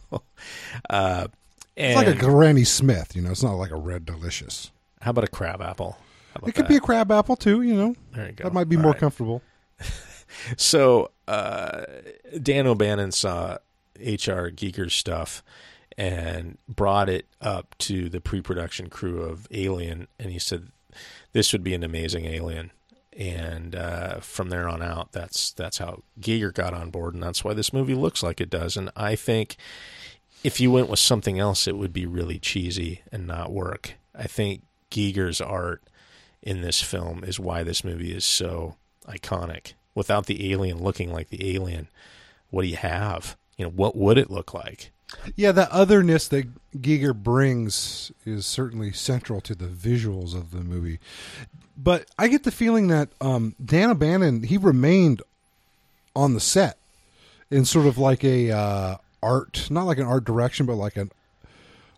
[0.89, 1.27] uh,
[1.75, 3.31] It's like a Granny Smith, you know.
[3.31, 4.71] It's not like a red delicious.
[5.01, 5.97] how about a crab apple?
[6.45, 6.69] It could that?
[6.69, 7.95] be a crab apple too, you know.
[8.13, 8.43] There you go.
[8.45, 8.99] That might be All more right.
[8.99, 9.41] comfortable.
[10.57, 11.85] So uh,
[12.41, 13.57] Dan O'Bannon saw
[13.99, 14.51] H.R.
[14.51, 15.43] Giger's stuff
[15.97, 20.67] and brought it up to the pre-production crew of Alien, and he said
[21.33, 22.71] this would be an amazing Alien.
[23.17, 27.43] And uh, from there on out, that's that's how Giger got on board, and that's
[27.43, 28.77] why this movie looks like it does.
[28.77, 29.57] And I think
[30.43, 33.95] if you went with something else, it would be really cheesy and not work.
[34.13, 34.61] I think
[34.91, 35.81] Giger's art
[36.43, 38.75] in this film is why this movie is so
[39.07, 39.73] iconic.
[39.97, 41.87] Without the alien looking like the alien,
[42.51, 43.35] what do you have?
[43.57, 44.91] You know, what would it look like?
[45.35, 46.47] Yeah, that otherness that
[46.79, 50.99] Giger brings is certainly central to the visuals of the movie.
[51.75, 55.23] But I get the feeling that um, Dan O'Bannon he remained
[56.15, 56.77] on the set
[57.49, 61.11] in sort of like a uh, art, not like an art direction, but like an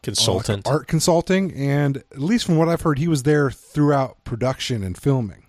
[0.03, 0.65] Consultant.
[0.65, 1.53] like art consulting.
[1.53, 5.43] And at least from what I've heard, he was there throughout production and filming.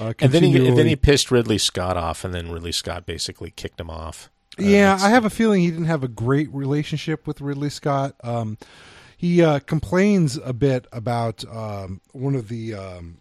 [0.00, 3.50] Uh, and then he then he pissed Ridley Scott off, and then Ridley Scott basically
[3.50, 4.30] kicked him off.
[4.58, 8.14] Uh, yeah, I have a feeling he didn't have a great relationship with Ridley Scott.
[8.22, 8.58] Um,
[9.16, 13.18] he uh, complains a bit about um, one of the um,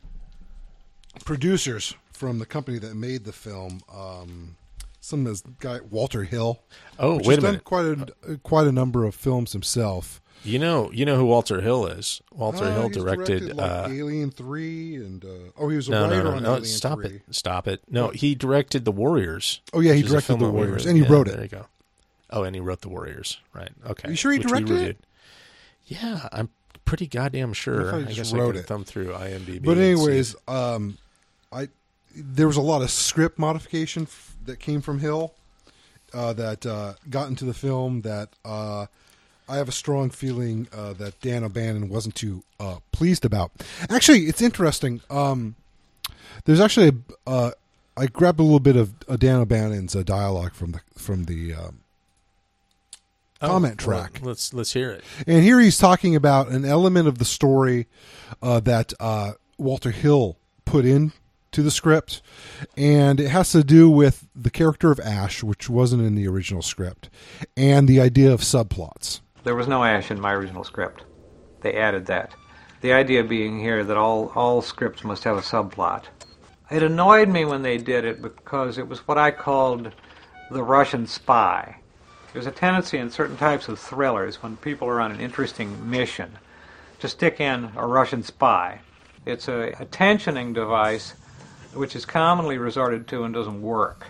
[1.25, 3.81] producers from the company that made the film.
[3.93, 4.57] Um,
[4.99, 6.61] some of this guy Walter Hill.
[6.99, 7.63] Oh, wait a done minute.
[7.63, 10.20] quite a quite a number of films himself.
[10.43, 12.21] You know, you know who Walter Hill is.
[12.33, 13.55] Walter Uh, Hill he's directed.
[13.55, 15.27] like uh, Alien Three, and uh,
[15.57, 16.49] oh, he was a no, writer no, no, on no!
[16.53, 17.07] Alien Stop 3.
[17.09, 17.21] it!
[17.29, 17.81] Stop it!
[17.89, 19.61] No, he directed the Warriors.
[19.73, 21.47] Oh yeah, he which is a directed the Warriors, and he Yeah, wrote There you
[21.47, 21.67] go.
[22.31, 23.39] Oh, and he wrote the Warriors.
[23.53, 23.69] Right.
[23.85, 24.07] Okay.
[24.07, 24.97] Are you sure he directed it?
[25.85, 26.49] Yeah, I'm
[26.85, 27.93] pretty goddamn sure.
[27.93, 28.61] I, just guess wrote I it.
[28.61, 29.63] can thumb through IMDb.
[29.63, 30.97] But anyways, um,
[31.51, 31.69] I
[32.15, 35.33] there was a lot of script modification f- that came from Hill
[36.13, 38.87] uh, that uh, got into the film that uh,
[39.51, 43.51] I have a strong feeling uh, that Dan O'Bannon wasn't too uh, pleased about.
[43.89, 45.01] Actually, it's interesting.
[45.09, 45.55] Um,
[46.45, 46.87] there's actually
[47.27, 47.51] a, uh,
[47.97, 51.53] I grabbed a little bit of uh, Dan O'Bannon's uh, dialogue from the from the
[51.53, 51.79] um,
[53.41, 54.19] Oh, comment well, track.
[54.21, 55.03] let's let's hear it.
[55.27, 57.87] And here he's talking about an element of the story
[58.41, 61.11] uh, that uh, Walter Hill put in
[61.51, 62.21] to the script,
[62.77, 66.61] and it has to do with the character of Ash, which wasn't in the original
[66.61, 67.09] script,
[67.57, 69.19] and the idea of subplots.
[69.43, 71.03] There was no Ash in my original script.
[71.61, 72.35] They added that.
[72.81, 76.05] The idea being here that all, all scripts must have a subplot.
[76.69, 79.91] It annoyed me when they did it because it was what I called
[80.51, 81.77] the Russian spy.
[82.33, 86.37] There's a tendency in certain types of thrillers when people are on an interesting mission
[86.99, 88.79] to stick in a Russian spy.
[89.25, 91.15] It's a attentioning device
[91.73, 94.07] which is commonly resorted to and doesn't work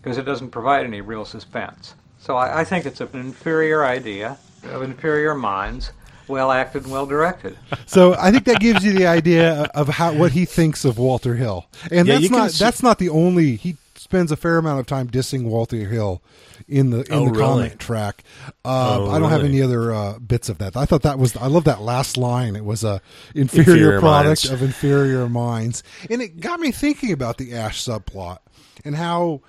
[0.00, 1.94] because it doesn't provide any real suspense.
[2.18, 4.38] So I, I think it's an inferior idea
[4.70, 5.92] of inferior minds,
[6.28, 7.56] well acted and well directed.
[7.86, 11.34] So I think that gives you the idea of how what he thinks of Walter
[11.36, 13.56] Hill, and Yeah, that's you can not see- that's not the only.
[13.56, 16.20] He spends a fair amount of time dissing Walter Hill
[16.68, 17.38] in the in Oh, the really?
[17.42, 18.24] comment track.
[18.64, 20.76] Uh, Oh, I don't have any other uh, bits of that.
[20.76, 22.56] I thought that was I love that last line.
[22.56, 23.00] It was a
[23.34, 24.50] inferior, Inferior product minds.
[24.50, 28.38] of inferior minds, and it got me thinking about the Ash subplot
[28.84, 29.40] and how.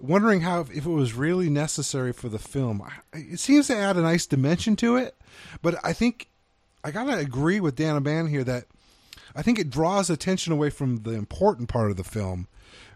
[0.00, 2.82] Wondering how if it was really necessary for the film.
[3.12, 5.14] It seems to add a nice dimension to it,
[5.60, 6.28] but I think
[6.82, 8.64] I gotta agree with Dan O'Bannon here that
[9.36, 12.48] I think it draws attention away from the important part of the film,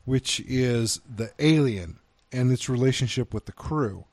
[0.04, 1.98] which is the alien
[2.32, 4.06] and its relationship with the crew.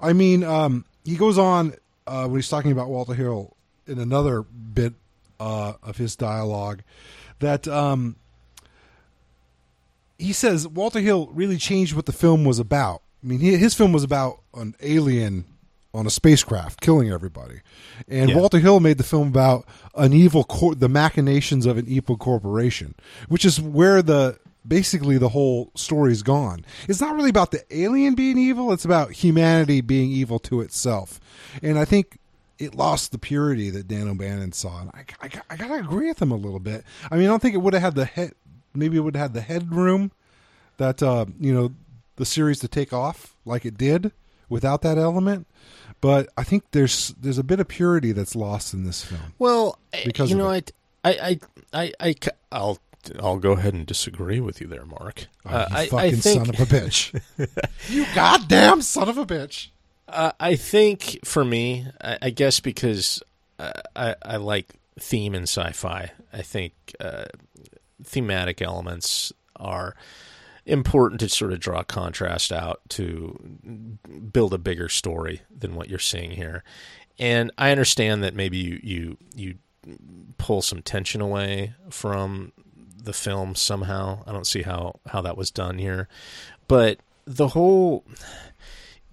[0.00, 1.74] I mean, um, he goes on
[2.06, 4.94] uh, when he's talking about Walter Hill in another bit
[5.40, 6.82] uh, of his dialogue
[7.38, 8.16] that um,
[10.24, 13.02] he says Walter Hill really changed what the film was about.
[13.22, 15.44] I mean, he, his film was about an alien
[15.92, 17.60] on a spacecraft killing everybody,
[18.08, 18.36] and Yeah.
[18.36, 22.94] Walter Hill made the film about an evil, cor- the machinations of an evil corporation,
[23.28, 26.64] which is where the basically the whole story's gone.
[26.88, 31.20] It's not really about the alien being evil; it's about humanity being evil to itself,
[31.62, 32.18] and I think
[32.58, 34.80] it lost the purity that Dan O'Bannon saw.
[34.80, 36.84] And I, I, I gotta agree with him a little bit.
[37.10, 38.32] I mean, I don't think it would have had the head.
[38.74, 40.12] Maybe it would have had the headroom
[40.76, 41.74] that uh, you know
[42.16, 44.12] the series to take off like it did
[44.48, 45.46] without that element.
[46.00, 49.34] But I think there's there's a bit of purity that's lost in this film.
[49.38, 50.50] Well, Because you know.
[50.50, 50.62] I,
[51.02, 51.38] I,
[51.72, 52.14] I, I,
[52.52, 52.78] I, will
[53.20, 55.26] I'll go ahead and disagree with you there, Mark.
[55.46, 57.20] Oh, Uh, you I, fucking I think, son of a bitch!
[57.88, 59.68] you goddamn son of a bitch!
[60.08, 63.22] uh, I think for me, I, I guess because
[63.58, 66.10] uh, I, I like theme in sci-fi.
[66.32, 67.24] I think uh,
[68.02, 69.94] thematic elements are
[70.66, 73.58] important to sort of draw contrast out to
[74.32, 76.64] build a bigger story than what you're seeing here.
[77.18, 79.54] And I understand that maybe you you you
[80.38, 82.52] pull some tension away from
[82.96, 84.22] the film somehow.
[84.26, 86.08] I don't see how how that was done here.
[86.66, 88.04] But the whole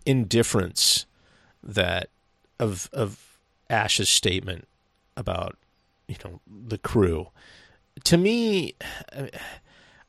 [0.06, 1.06] indifference
[1.64, 2.10] that
[2.60, 3.38] of of
[3.70, 4.68] Ash's statement
[5.18, 5.58] about
[6.08, 7.28] you know the crew
[8.04, 8.76] to me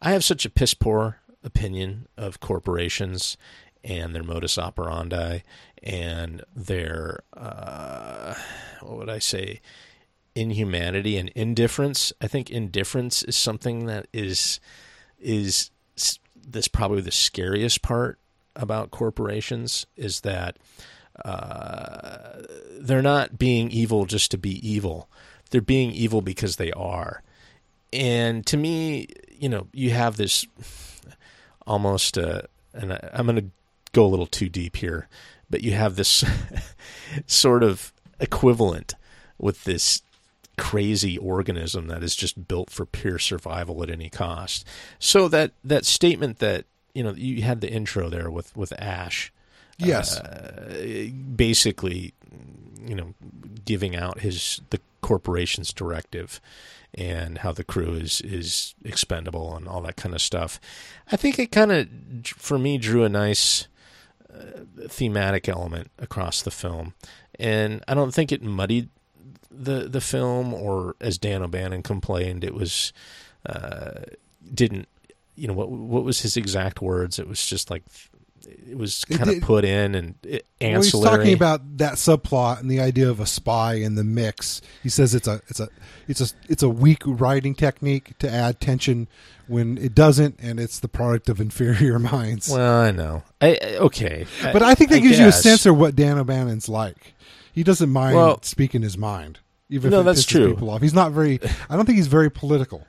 [0.01, 3.37] I have such a piss poor opinion of corporations
[3.85, 5.41] and their modus operandi
[5.83, 8.35] and their uh,
[8.81, 9.61] what would I say
[10.35, 12.13] inhumanity and indifference.
[12.21, 14.61] I think indifference is something that is
[15.19, 15.71] is
[16.45, 18.19] this probably the scariest part
[18.57, 20.57] about corporations is that
[21.25, 22.43] uh,
[22.81, 25.09] they're not being evil just to be evil.
[25.51, 27.23] They're being evil because they are.
[27.93, 30.47] And to me, you know, you have this
[31.67, 32.43] almost, uh,
[32.75, 33.51] and I, I'm going to
[33.93, 35.09] go a little too deep here,
[35.51, 36.25] but you have this
[37.27, 38.95] sort of equivalent
[39.39, 40.03] with this
[40.59, 44.67] crazy organism that is just built for pure survival at any cost.
[44.99, 49.33] So that that statement that you know you had the intro there with with Ash,
[49.79, 50.17] Yes.
[50.19, 52.15] uh, basically,
[52.87, 53.15] you know,
[53.65, 56.41] giving out his the corporation's directive
[56.95, 60.61] and how the crew is is expendable and all that kind of stuff.
[61.11, 61.89] I think it kind of
[62.27, 63.69] for me drew a nice
[64.33, 66.95] uh, thematic element across the film,
[67.39, 68.89] and I don't think it muddied
[69.51, 72.93] the the film or as Dan O'Bannon complained, it was
[73.47, 74.01] uh,
[74.53, 74.89] didn't
[75.35, 77.19] you know what what was his exact words?
[77.19, 77.85] It was just like
[78.47, 81.95] it was It kind of put in and eh, it, When he's talking about that
[81.95, 84.61] subplot and the idea of a spy in the mix.
[84.83, 85.69] He says it's a it's a
[86.09, 89.09] it's a it's a weak writing technique to add tension
[89.49, 92.49] when it doesn't, and it's the product of inferior minds.
[92.49, 93.23] well, I know.
[93.41, 96.69] I, I- okay, but I think that gives you a sense of what Dan O'Bannon's
[96.69, 97.15] like.
[97.53, 100.55] He doesn't mind Well- speaking his mind, even No, if it that's pisses true.
[100.55, 100.81] people off.
[100.81, 101.39] He's not very.
[101.69, 102.87] I don't think he's very political.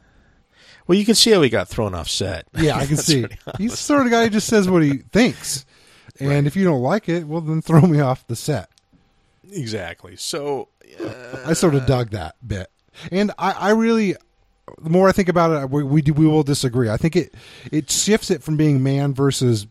[0.88, 2.48] Well, you can see how he got thrown off set.
[2.58, 3.26] Yeah, I can see.
[3.58, 5.66] He's the sort of guy who just says what he thinks,
[6.20, 8.70] and if you don't like it, well, then throw me off the set.
[9.52, 10.16] exactly.
[10.16, 10.70] So
[11.46, 12.70] I sort of uh, dug that bit,
[13.12, 14.16] and I, I really,
[14.82, 16.90] the more I think about it, we we, do, we will disagree.
[16.90, 17.34] I think it
[17.72, 19.68] it shifts it from being man versus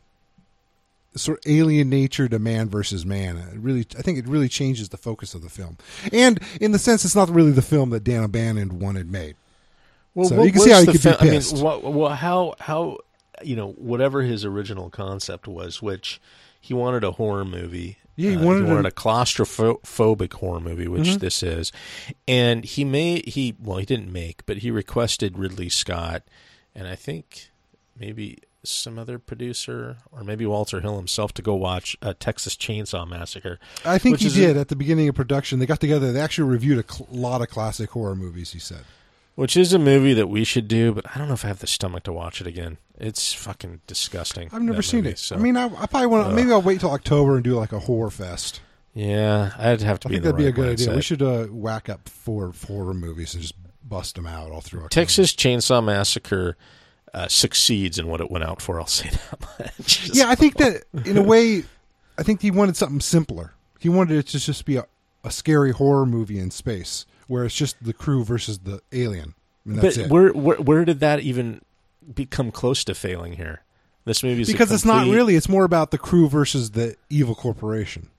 [1.14, 3.36] sort of alien nature to man versus man.
[3.36, 5.76] It really, I think it really changes the focus of the film,
[6.12, 9.36] and in the sense, it's not really the film that Dan O'Bannon wanted made.
[10.14, 11.56] Well, So what you can see how he could be fi- I mean, pissed.
[11.62, 12.98] what, what, how, how,
[13.42, 16.20] you know, whatever his original concept was, which
[16.60, 17.98] he wanted a horror movie.
[18.14, 18.86] Yeah, he Uh, wanted a- Mm-hmm.
[18.86, 21.72] a claustrophobic horror movie, which this is,
[22.28, 26.22] and he made he well, he didn't make, but he requested Ridley Scott,
[26.74, 27.50] and I think
[27.98, 33.08] maybe some other producer or maybe Walter Hill himself to go watch uh, Texas Chainsaw
[33.08, 33.58] Massacre.
[33.84, 35.58] I think he did a- at the beginning of production.
[35.58, 36.12] They got together.
[36.12, 38.52] They actually reviewed a cl- lot of classic horror movies.
[38.52, 38.82] He said.
[39.34, 41.60] Which is a movie that we should do, but I don't know if I have
[41.60, 42.76] the stomach to watch it again.
[42.98, 44.50] It's fucking disgusting.
[44.52, 45.18] I've never seen movie, it.
[45.18, 46.28] so- I mean, I, I probably want.
[46.28, 48.60] to Maybe I'll wait till October and do like a horror fest.
[48.94, 50.14] yeah, I'd have to I be.
[50.16, 50.94] think in that'd be a good idea.
[50.94, 53.54] We should uh, whack up four horror movies and just
[53.88, 54.90] bust them out all through October.
[54.90, 56.56] Texas Chainsaw Massacre
[57.14, 58.78] uh, succeeds in what it went out for.
[58.78, 60.10] I'll say that much.
[60.12, 61.64] Yeah, I think that in a way,
[62.18, 63.54] I think he wanted something simpler.
[63.78, 64.86] He wanted it to just be a,
[65.24, 69.32] a scary horror movie in space, where it's just the crew versus the alien.
[69.64, 70.10] And that's but it.
[70.10, 71.62] where, where where did that even
[72.14, 73.62] become close to failing here?
[74.04, 75.34] This movie is because it's not really.
[75.34, 78.10] It's more about the crew versus the evil corporation.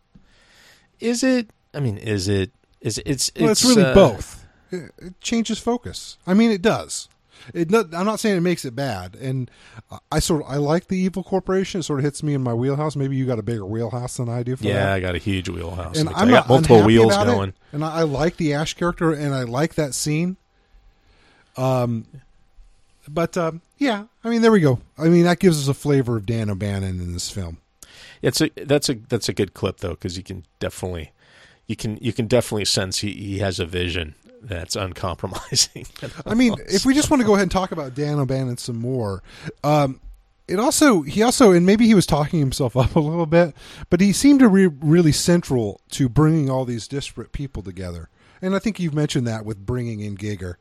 [1.00, 1.52] Is it?
[1.76, 2.52] I mean, is it?
[2.82, 3.32] Is it, it's?
[3.40, 4.48] Well, it's, really uh, both.
[4.72, 6.18] It, it changes focus.
[6.26, 7.08] I mean, it does.
[7.54, 9.50] It not, I'm not saying it makes it bad, and
[10.12, 11.80] I sort of I like the evil corporation.
[11.80, 12.96] It sort of hits me in my wheelhouse.
[12.96, 14.56] Maybe you got a bigger wheelhouse than I do.
[14.56, 14.94] For Yeah, that.
[14.94, 15.98] I got a huge wheelhouse.
[15.98, 16.28] and I'm.
[16.30, 17.50] I got multiple wheels going.
[17.50, 20.38] It, and I, I like the Ash character, and I like that scene.
[21.58, 22.06] Um,
[23.08, 24.80] but um, yeah, I mean, there we go.
[24.98, 27.58] I mean, that gives us a flavor of Dan O'Bannon in this film.
[28.22, 31.12] It's a that's a that's a good clip though because you can definitely
[31.68, 35.88] you can you can definitely sense he, he has a vision that's uncompromising.
[36.26, 38.78] I mean, if we just want to go ahead and talk about Dan O'Bannon some
[38.78, 39.24] more,
[39.64, 40.02] um,
[40.48, 43.56] it also he also and maybe he was talking himself up a little bit,
[43.90, 48.10] but he seemed to be really central to bringing all these disparate people together.
[48.42, 50.56] And I think you've mentioned that with bringing in Giger.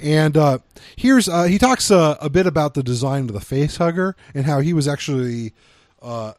[0.00, 0.58] And uh,
[0.96, 4.44] here's uh, he talks uh, a bit about the design of the face hugger and
[4.44, 5.54] how he was actually
[6.02, 6.34] uh,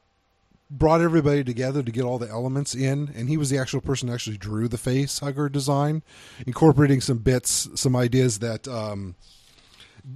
[0.69, 4.07] brought everybody together to get all the elements in, and he was the actual person
[4.07, 6.03] who actually drew the face hugger design,
[6.45, 9.15] incorporating some bits, some ideas that, um,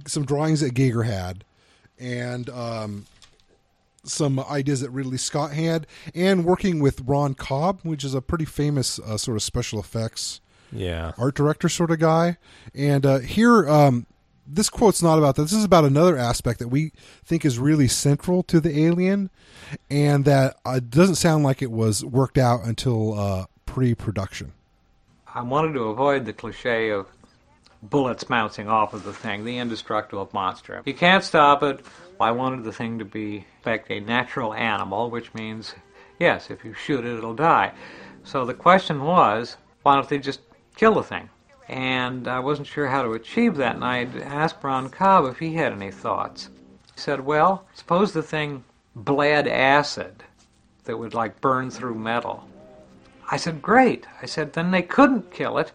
[0.06, 1.44] some drawings that Giger had,
[1.98, 3.06] and um,
[4.04, 8.44] some ideas that Ridley Scott had, and working with Ron Cobb, which is a pretty
[8.44, 10.40] famous uh, sort of special effects
[10.72, 12.36] yeah, art director sort of guy.
[12.74, 14.06] And uh, here, um,
[14.52, 15.42] this quote's not about that.
[15.42, 16.92] This is about another aspect that we
[17.24, 19.30] think is really central to the alien,
[19.88, 24.52] and that uh, doesn't sound like it was worked out until uh, pre-production.
[25.32, 27.06] I wanted to avoid the cliche of
[27.82, 30.82] bullets bouncing off of the thing, the indestructible monster.
[30.84, 31.80] You can't stop it.
[32.20, 35.74] I wanted the thing to be, in fact, a natural animal, which means,
[36.18, 37.72] yes, if you shoot it, it'll die.
[38.24, 40.40] So the question was, why don't they just
[40.76, 41.30] kill the thing?
[41.70, 45.54] And I wasn't sure how to achieve that, and I asked Ron Cobb if he
[45.54, 46.50] had any thoughts.
[46.96, 48.64] He said, well, suppose the thing
[48.96, 50.24] bled acid
[50.84, 52.48] that would, like, burn through metal.
[53.30, 54.04] I said, great.
[54.20, 55.70] I said, then they couldn't kill it.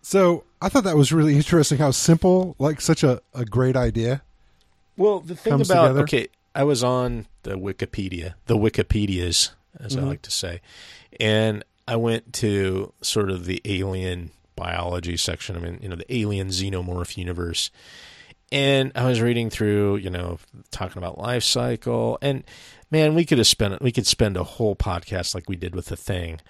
[0.00, 1.76] So I thought that was really interesting.
[1.76, 4.22] How simple, like such a, a great idea.
[4.96, 6.00] Well, the thing comes about together.
[6.04, 10.04] okay, I was on the Wikipedia, the Wikipedias, as Mm-hmm.
[10.04, 10.62] I like to say,
[11.20, 15.56] and I went to sort of the alien biology section.
[15.56, 17.70] I mean, you know, the alien xenomorph universe,
[18.52, 20.38] and I was reading through, you know,
[20.70, 22.44] talking about life cycle, and
[22.90, 25.86] man, we could have spent we could spend a whole podcast like we did with
[25.86, 26.40] the thing,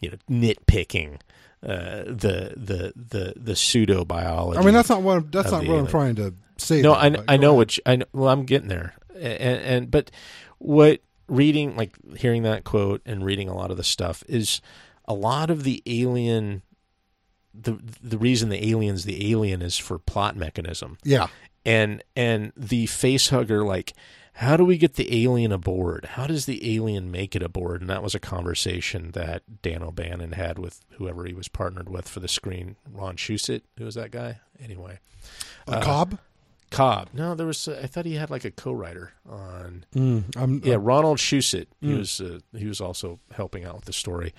[0.00, 1.20] you know, nitpicking.
[1.64, 4.58] Uh, the the the the pseudo biology.
[4.58, 6.82] I mean, that's not what I'm, that's not what I'm trying to say.
[6.82, 7.56] No, though, I, I know ahead.
[7.56, 9.22] what you, I know, well I'm getting there, and,
[9.62, 10.10] and but
[10.58, 14.60] what reading like hearing that quote and reading a lot of the stuff is
[15.06, 16.62] a lot of the alien.
[17.54, 21.28] The the reason the alien's the alien is for plot mechanism, Yeah,
[21.64, 23.94] and and the face hugger like
[24.34, 26.06] how do we get the alien aboard?
[26.12, 27.82] How does the alien make it aboard?
[27.82, 32.08] And that was a conversation that dan o'bannon had with whoever he was partnered with
[32.08, 32.76] for the screen.
[32.90, 34.40] Ron shusett who was that guy?
[34.62, 34.98] Anyway.
[35.68, 36.18] A Cobb.
[36.72, 37.08] Cobb.
[37.12, 37.68] No, there was.
[37.68, 39.84] I thought he had like a co-writer on.
[39.94, 41.66] Mm, I'm, Yeah, Ronald Shusett.
[41.80, 42.20] He was.
[42.20, 44.34] Uh, he was also helping out with the story,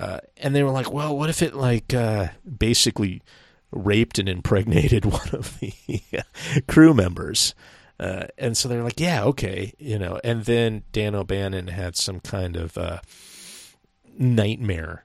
[0.00, 3.22] uh, and they were like, "Well, what if it like uh, basically
[3.70, 6.22] raped and impregnated one of the
[6.68, 7.54] crew members?"
[8.00, 10.20] Uh, and so they're like, "Yeah, okay," you know.
[10.24, 13.00] And then Dan O'Bannon had some kind of uh,
[14.18, 15.04] nightmare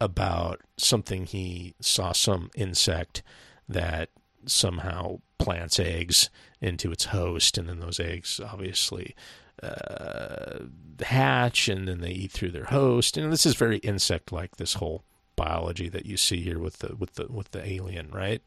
[0.00, 3.22] about something he saw some insect
[3.68, 4.10] that
[4.46, 6.30] somehow plants eggs
[6.60, 9.14] into its host, and then those eggs obviously
[9.62, 10.60] uh,
[11.02, 13.16] hatch, and then they eat through their host.
[13.16, 14.56] And this is very insect-like.
[14.56, 18.42] This whole biology that you see here with the with the with the alien, right?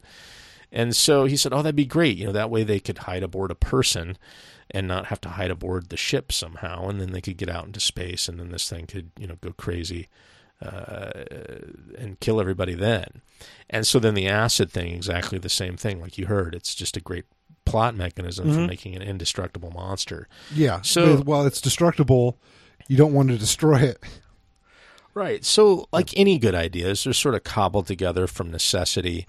[0.71, 2.17] And so he said, "Oh, that'd be great.
[2.17, 4.17] You know, that way they could hide aboard a person."
[4.71, 7.65] And not have to hide aboard the ship somehow, and then they could get out
[7.65, 10.09] into space, and then this thing could, you know, go crazy
[10.61, 11.11] uh,
[11.97, 13.21] and kill everybody then.
[13.69, 16.01] And so then the acid thing, exactly the same thing.
[16.01, 17.25] Like you heard, it's just a great
[17.65, 20.27] plot mechanism for making an indestructible monster.
[20.53, 20.81] Yeah.
[20.81, 22.37] So- while it's destructible,
[22.87, 24.03] you don't want to destroy it.
[25.15, 25.43] Right.
[25.43, 29.25] So, like any good ideas, they're sort of cobbled together from necessity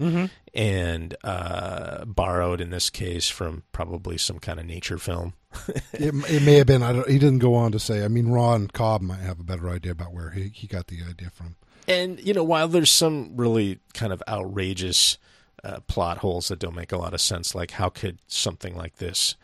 [0.53, 5.33] and uh, borrowed, in this case, from probably some kind of nature film.
[5.93, 6.81] It, it may have been.
[6.81, 8.03] I don't, he didn't go on to say.
[8.03, 10.99] I mean, Ron Cobb might have a better idea about where he, he got the
[11.07, 11.55] idea from.
[11.87, 15.17] And, you know, while there's some really kind of outrageous
[15.63, 18.95] uh, plot holes that don't make a lot of sense, like how could something like
[18.95, 19.35] this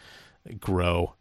[0.60, 1.14] grow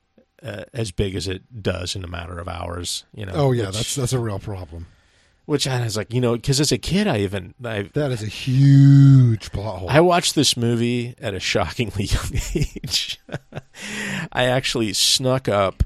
[0.43, 3.05] uh, as big as it does in a matter of hours?
[3.15, 3.33] You know?
[3.35, 4.87] Oh yeah, which, that's that's a real problem.
[5.47, 8.23] Which I was like, you know, because as a kid, I even I That is
[8.23, 9.89] a huge plot hole.
[9.91, 13.19] I watched this movie at a shockingly young age.
[14.33, 15.83] I actually snuck up,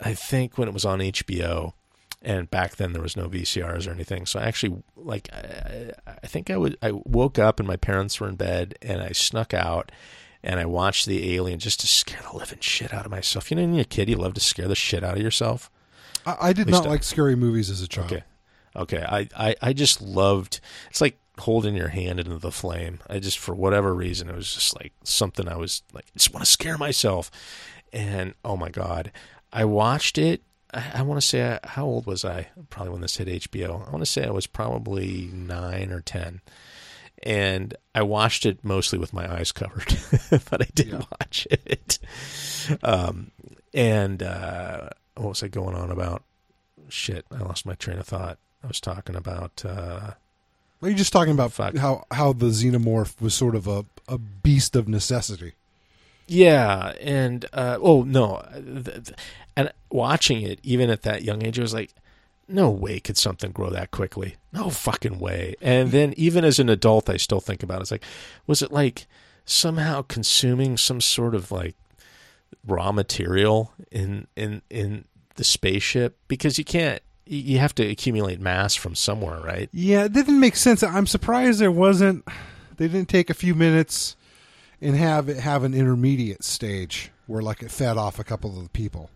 [0.00, 1.72] I think when it was on HBO,
[2.20, 4.26] and back then there was no VCRs or anything.
[4.26, 8.20] So I actually like, I, I think I was I woke up and my parents
[8.20, 9.90] were in bed, and I snuck out.
[10.44, 13.48] And I watched the alien just to scare the living shit out of myself.
[13.48, 15.70] You know, when you're a kid, you love to scare the shit out of yourself.
[16.26, 18.12] I, I did not I- like scary movies as a child.
[18.12, 18.24] Okay.
[18.74, 19.04] Okay.
[19.06, 20.60] I, I, I just loved
[20.90, 23.00] it's like holding your hand into the flame.
[23.08, 26.32] I just for whatever reason it was just like something I was like I just
[26.32, 27.30] want to scare myself.
[27.92, 29.12] And oh my god.
[29.52, 30.42] I watched it
[30.72, 32.48] I, I want to say uh, how old was I?
[32.70, 33.86] Probably when this hit HBO.
[33.86, 36.40] I want to say I was probably 9 or 10.
[37.24, 39.96] And I watched it mostly with my eyes covered,
[40.50, 41.98] but I did watch it.
[42.82, 43.30] Um,
[43.72, 46.24] and uh, what was I going on about?
[46.88, 48.38] Shit, I lost my train of thought.
[48.62, 50.12] I was talking about uh,
[50.82, 51.76] Are you just talking about Fuck.
[51.76, 55.52] how how the xenomorph was sort of a, a beast of necessity?
[56.28, 58.42] yeah, and uh, oh no,
[59.56, 61.92] and watching it even at that young age, I was like,
[62.48, 64.36] no way could something grow that quickly.
[64.52, 65.56] No fucking way.
[65.60, 67.82] And then even as an adult, I still think about it.
[67.82, 68.04] It's like,
[68.46, 69.06] was it like
[69.44, 71.74] somehow consuming some sort of like
[72.66, 75.04] raw material in in in
[75.34, 77.02] the spaceship because you can't.
[77.26, 79.68] You you have to accumulate mass from somewhere, right?
[79.72, 80.82] Yeah, it didn't make sense.
[80.82, 82.26] I'm surprised there wasn't.
[82.76, 84.16] They didn't take a few minutes
[84.80, 88.62] and have it have an intermediate stage where like it fed off a couple of
[88.64, 89.10] the people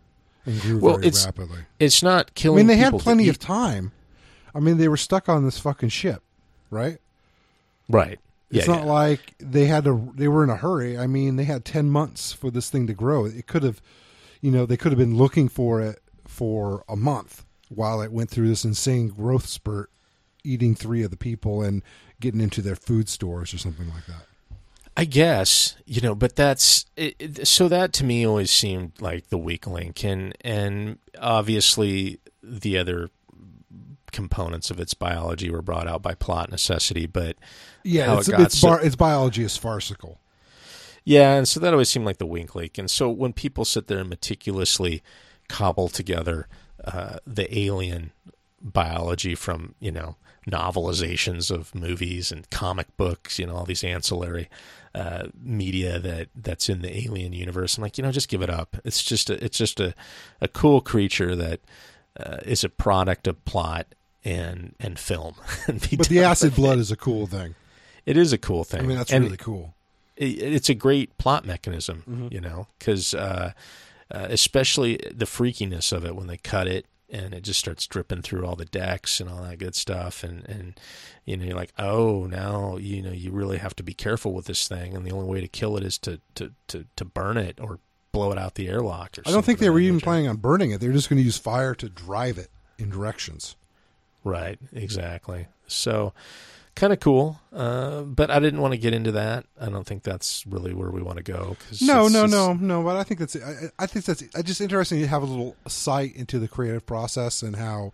[0.44, 1.60] and grew Well, very it's- rapidly.
[1.80, 2.58] It's not killing.
[2.58, 3.92] I mean, they had plenty of time.
[4.54, 6.22] I mean, they were stuck on this fucking ship,
[6.70, 6.98] right?
[7.88, 8.18] right.
[8.50, 8.92] It's yeah, not yeah.
[8.92, 10.12] like they had to.
[10.14, 10.96] They were in a hurry.
[10.96, 13.24] I mean, they had ten months for this thing to grow.
[13.24, 13.82] It could have,
[14.40, 18.30] you know, they could have been looking for it for a month while it went
[18.30, 19.90] through this insane growth spurt,
[20.44, 21.82] eating three of the people and
[22.20, 24.26] getting into their food stores or something like that.
[24.96, 27.68] I guess you know, but that's it, it- so.
[27.68, 33.10] That to me always seemed like the weak link, and and obviously the other
[34.12, 37.06] components of its biology were brought out by plot necessity.
[37.06, 37.36] But
[37.82, 40.18] Yeah, it's it it's, so- bar, its biology is farcical.
[41.04, 42.78] yeah, and so that always seemed like the weak link.
[42.78, 45.02] And so when people sit there and meticulously
[45.48, 46.48] cobble together
[46.86, 48.12] uh, the alien
[48.60, 50.16] biology from you know
[50.48, 54.48] novelizations of movies and comic books, you know all these ancillary
[54.94, 57.76] uh, media that that's in the alien universe.
[57.76, 58.76] I'm like, you know, just give it up.
[58.84, 59.94] It's just a, it's just a,
[60.40, 61.60] a cool creature that
[62.18, 63.86] uh, is a product of plot
[64.24, 65.34] and and film.
[65.66, 66.82] and But the acid blood it.
[66.82, 67.54] is a cool thing.
[68.06, 68.80] it is a cool thing.
[68.80, 69.74] I mean, that's And really cool.
[70.16, 72.28] it, it's a great plot mechanism, Mm-hmm.
[72.30, 73.52] you know, because uh,
[74.10, 78.22] uh, especially the freakiness of it when they cut it and it just starts dripping
[78.22, 80.78] through all the decks and all that good stuff, and and
[81.24, 84.46] you know you're like, oh, now you know you really have to be careful with
[84.46, 87.36] this thing, and the only way to kill it is to to to, to burn
[87.36, 87.78] it or
[88.12, 89.18] blow it out the airlock.
[89.18, 90.80] Or I don't think they were even planning on burning it.
[90.80, 92.48] They were just going to use fire to drive it
[92.78, 93.56] in directions.
[94.24, 95.46] Right, exactly.
[95.68, 96.12] So
[96.76, 99.46] kind of cool, uh, but I didn't want to get into that.
[99.60, 101.56] I don't think that's really where we want to go.
[101.82, 102.82] No, no, it's- no, no.
[102.84, 105.56] But I think that's I, I think that's I just interesting to have a little
[105.66, 107.92] sight into the creative process and how.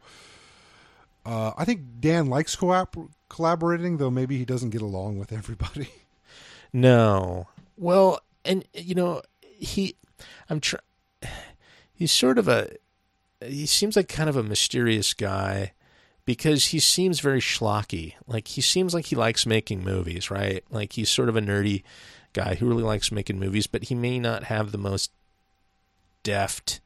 [1.25, 2.97] Uh, I think Dan likes co-op
[3.29, 5.89] collaborating, though maybe he doesn't get along with everybody.
[6.75, 7.49] No.
[7.77, 9.95] Well, and you know, he
[10.49, 10.81] I'm trying
[11.95, 12.71] he's sort of a
[13.45, 15.73] he seems like kind of a mysterious guy
[16.25, 18.15] because he seems very schlocky.
[18.27, 20.65] Like he seems like he likes making movies, right?
[20.71, 21.83] Like he's sort of a nerdy
[22.33, 25.11] guy who really likes making movies, but he may not have the most
[26.23, 26.81] deft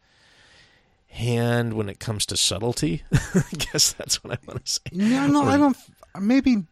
[1.08, 3.04] hand when it comes to subtlety.
[3.12, 4.80] I guess that's what I want to say.
[4.92, 5.76] No, no, I don't.
[6.20, 6.64] Maybe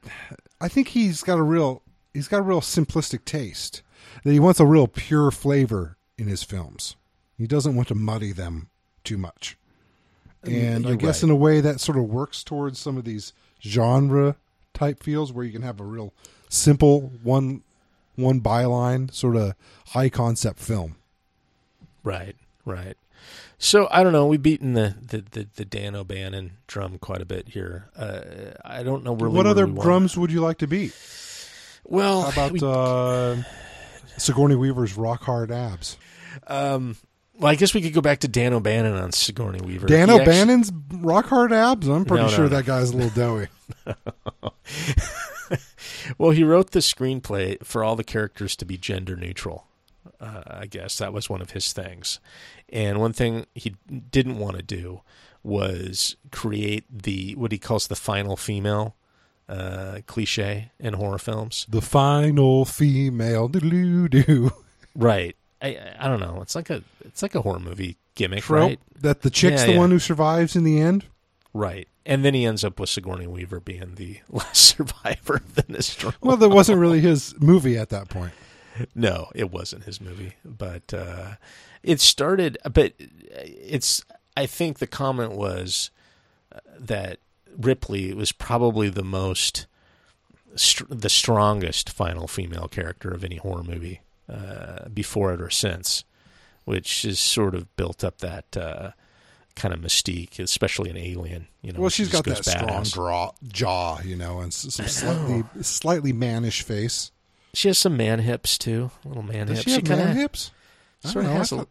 [0.61, 3.83] I think he's got a real he's got a real simplistic taste.
[4.23, 6.97] That he wants a real pure flavor in his films.
[7.37, 8.69] He doesn't want to muddy them
[9.03, 9.59] too much.
[10.53, 11.28] And I you're guess right.
[11.28, 13.32] in a way that sort of works towards some of these
[13.62, 14.36] genre
[14.72, 16.12] type feels where you can have a real
[16.49, 17.62] simple one
[18.16, 19.55] one byline sort of
[19.88, 20.97] high concept film.
[22.03, 22.97] Right, right.
[23.59, 24.26] So I don't know.
[24.26, 27.88] We've beaten the the, the, the Dan O'Bannon drum quite a bit here.
[27.97, 28.20] Uh,
[28.64, 30.95] I don't know really what other drums would you like to beat?
[31.84, 33.42] Well, How about we- uh,
[34.18, 35.97] Sigourney Weaver's Rock Hard Abs?
[36.47, 36.97] um,
[37.39, 39.87] well, I guess we could go back to Dan O'Bannon on Sigourney Weaver.
[39.87, 41.89] Dan He actually- O'Bannon's Rock Hard Abs?
[41.89, 42.51] I'm pretty No, no, sure no.
[42.51, 43.49] that guy's a little doughy.
[46.18, 49.66] Well, he wrote the screenplay for all the characters to be gender neutral.
[50.20, 52.20] Uh, I guess that was one of his things.
[52.70, 53.74] And one thing he
[54.11, 55.01] didn't want to do
[55.43, 58.97] was create the what he calls the final female
[59.49, 61.66] uh, cliche in horror films.
[61.68, 64.51] The final female doo doo
[64.95, 65.37] Right.
[65.63, 66.41] I I don't know.
[66.43, 68.81] It's like a it's like a horror movie gimmick, trope right?
[69.01, 69.79] that the chick's Yeah, the yeah.
[69.79, 71.07] one who survives in the end.
[71.53, 71.89] Right.
[72.07, 76.17] And then he ends up with Sigourney Weaver being the last survivor of the Nostromo.
[76.21, 78.33] Well, that wasn't really his movie at that point.
[78.95, 81.35] No, it wasn't his movie, but uh,
[81.83, 82.59] it started.
[82.71, 84.05] But it's.
[84.37, 85.93] I think the comment was
[86.53, 87.19] uh, that
[87.57, 89.67] Ripley was probably the most,
[90.89, 96.05] the strongest final female character of any horror movie uh, before it or since,
[96.64, 98.91] which has sort of built up that uh,
[99.55, 101.47] kind of mystique, especially an Alien.
[101.62, 102.93] You know, Well, she she's got that goes strong badass.
[102.95, 107.11] draw, jaw, you know, and some slightly slightly mannish face.
[107.53, 109.64] She has some man hips too, a little man Does hips.
[109.64, 110.51] she have kinda, man hips?
[111.05, 111.35] I sort of know.
[111.37, 111.68] I has a- thought,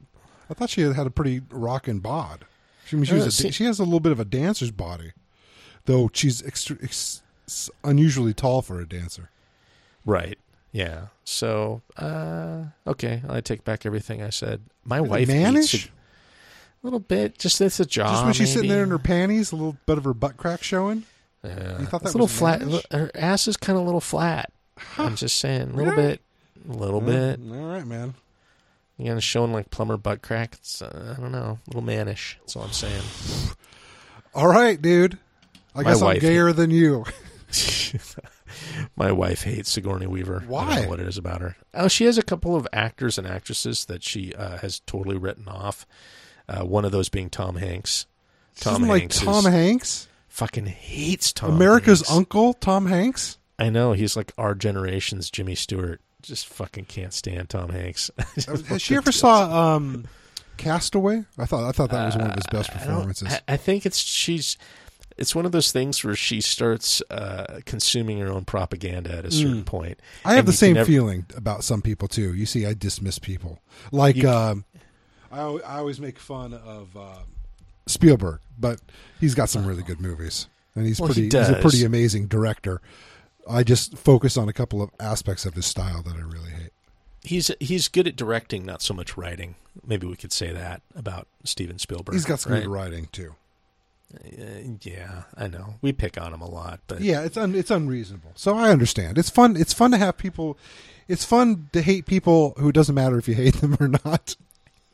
[0.49, 2.45] I thought she had, had a pretty rockin' bod.
[2.85, 4.71] She, I mean, she, was Uh, a, she has a little bit of a dancer's
[4.71, 5.11] body,
[5.85, 7.21] though she's extra, ex,
[7.83, 9.29] unusually tall for a dancer.
[10.05, 10.37] Right.
[10.73, 11.05] Yeah.
[11.23, 14.61] So, uh, okay, I take back everything I said.
[14.83, 15.71] My wife mannish?
[15.71, 15.89] hates a
[16.85, 17.37] little bit.
[17.39, 18.11] Just it's a jaw.
[18.11, 20.61] Just when she's sitting there in her panties, a little bit of her butt crack
[20.63, 21.03] showing.
[21.43, 21.79] Yeah.
[21.79, 22.61] You thought It's that a little flat.
[22.91, 24.51] Her ass is kind of a little flat.
[24.97, 26.07] I'm just saying, a little Really?
[26.13, 26.21] bit,
[26.67, 27.39] a little bit.
[27.39, 28.15] All right, man.
[28.97, 30.55] You know, showing like plumber butt crack.
[30.55, 32.37] It's uh, I don't know, a little mannish.
[32.41, 33.01] That's all I'm saying.
[34.33, 35.19] All right, dude.
[35.75, 37.05] I My guess I'm gayer than you.
[38.95, 40.37] My wife hates Sigourney Weaver.
[40.37, 40.81] I don't Why?
[40.83, 41.55] know what it is about her.
[41.73, 45.47] Oh, she has a couple of actors and actresses that she uh, has totally written
[45.47, 45.87] off.
[46.47, 48.05] Uh, one of those being Tom Hanks.
[48.59, 51.51] Tom Isn't like Hanks Tom is- Hanks, fucking hates Tom.
[51.55, 52.11] America's Hanks.
[52.11, 53.39] uncle, Tom Hanks.
[53.57, 56.01] I know he's like our generation's Jimmy Stewart.
[56.21, 58.11] Just fucking can't stand Tom Hanks.
[58.67, 60.05] Has she ever saw um,
[60.57, 61.25] Castaway?
[61.37, 63.27] I thought I thought that was one of his best I performances.
[63.47, 64.57] I, I think it's she's.
[65.17, 69.31] It's one of those things where she starts uh, consuming her own propaganda at a
[69.31, 69.99] certain point.
[70.25, 72.33] I have the same never- feeling about some people too.
[72.33, 73.59] You see, I dismiss people.
[73.91, 74.65] Like You- um,
[75.31, 77.17] I, I always make fun of uh,
[77.87, 78.79] Spielberg, but
[79.19, 81.37] he's got some really good movies, and he's Well, he pretty.
[81.37, 82.81] he's a pretty amazing director.
[83.49, 86.69] I just focus on a couple of aspects of his style that I really hate.
[87.23, 89.55] He's he's good at directing, not so much writing.
[89.85, 92.13] Maybe we could say that about Steven Spielberg.
[92.13, 92.61] He's got some right?
[92.63, 93.35] good writing too.
[94.15, 95.75] Uh, yeah, I know.
[95.81, 98.31] We pick on him a lot, but Yeah, it's un, it's unreasonable.
[98.35, 99.17] So I understand.
[99.17, 99.57] It's fun.
[99.57, 100.57] It's fun to have people.
[101.07, 104.35] It's fun to hate people who it doesn't matter if you hate them or not.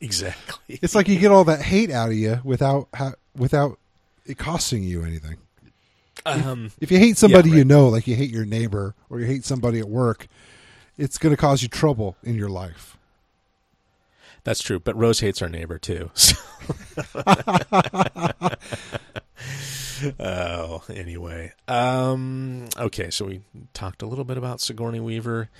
[0.00, 0.78] exactly.
[0.82, 3.78] It's like you get all that hate out of you without ha- without
[4.26, 5.36] it costing you anything.
[6.26, 9.26] Um, If you hate somebody Yeah, you know, like you hate your neighbor or you
[9.26, 10.26] hate somebody at work,
[10.98, 12.96] it's going to cause you trouble in your life.
[14.44, 16.10] That's true, but Rose hates our neighbor too.
[16.14, 16.36] so-
[20.20, 21.52] oh, anyway.
[21.68, 23.40] Um, okay, so we
[23.74, 25.50] talked a little bit about Sigourney Weaver.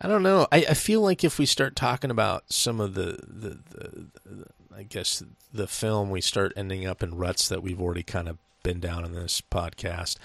[0.00, 0.46] I don't know.
[0.50, 4.46] I, I feel like if we start talking about some of the, the, the, the,
[4.74, 5.22] I guess
[5.52, 9.04] the film, we start ending up in ruts that we've already kind of been down
[9.04, 10.16] in this podcast.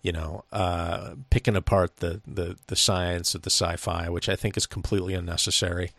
[0.00, 4.56] You know, uh, picking apart the, the, the science of the sci-fi, which I think
[4.56, 5.90] is completely unnecessary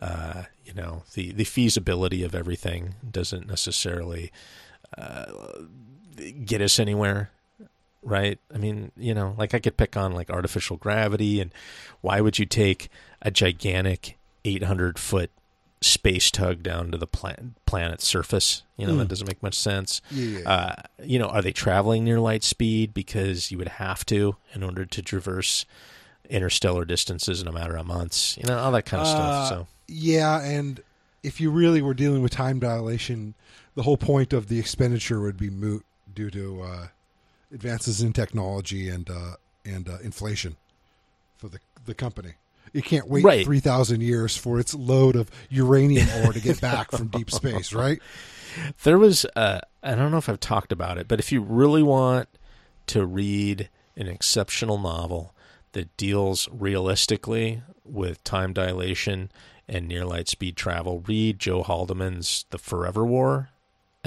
[0.00, 4.30] uh, you know the the feasibility of everything doesn't necessarily
[4.96, 5.26] uh,
[6.44, 7.30] get us anywhere
[8.02, 8.38] right?
[8.54, 11.52] I mean you know like i could pick on like artificial gravity and
[12.00, 12.88] why would you take
[13.20, 15.30] a gigantic 800 foot
[15.80, 18.62] space tug down to the plan- planet's surface?
[18.76, 20.00] You know that doesn't make much sense.
[20.12, 20.40] Yeah.
[20.48, 22.94] uh, you know are they traveling near light speed?
[22.94, 25.66] Because you would have to in order to traverse
[26.30, 29.48] interstellar distances in a matter of months you know all that kind of stuff Uh,
[29.48, 29.66] so.
[29.88, 30.80] Yeah, and
[31.22, 33.34] if you really were dealing with time dilation,
[33.74, 36.86] the whole point of the expenditure would be moot due to uh,
[37.52, 39.34] advances in technology and uh,
[39.64, 40.56] and uh, inflation.
[41.36, 42.32] for the the company.
[42.74, 43.44] It can't wait Right.
[43.46, 47.72] three thousand years for its load of uranium ore to get back from deep space,
[47.72, 47.98] right?
[48.82, 51.82] There was, uh, I don't know if I've talked about it, but if you really
[51.82, 52.28] want
[52.88, 55.32] to read an exceptional novel
[55.72, 59.30] that deals realistically with time dilation
[59.68, 63.50] and near light speed travel, read Joe Haldeman's The Forever War.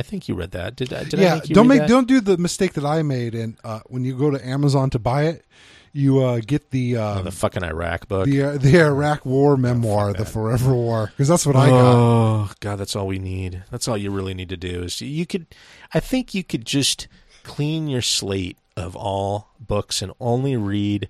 [0.01, 0.75] I think you read that.
[0.75, 1.87] Did, I- did yeah, don't make that?
[1.89, 3.35] don't do the mistake that I made.
[3.35, 5.45] And uh, when you go to Amazon to buy it,
[5.93, 8.25] you uh, get the uh, Oh, the fucking Iraq book.
[8.25, 11.95] the uh, the Iraq War memoir, the Forever War, because that's what I got.
[11.95, 13.63] Oh God, that's all we need.
[13.69, 15.45] That's all you really need to do is you could.
[15.93, 17.07] I think you could just
[17.43, 21.09] clean your slate of all books and only read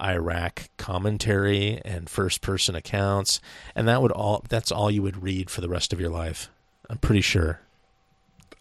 [0.00, 3.40] Iraq commentary and first person accounts,
[3.76, 4.42] and that would all.
[4.48, 6.48] That's all you would read for the rest of your life.
[6.90, 7.60] I'm pretty sure.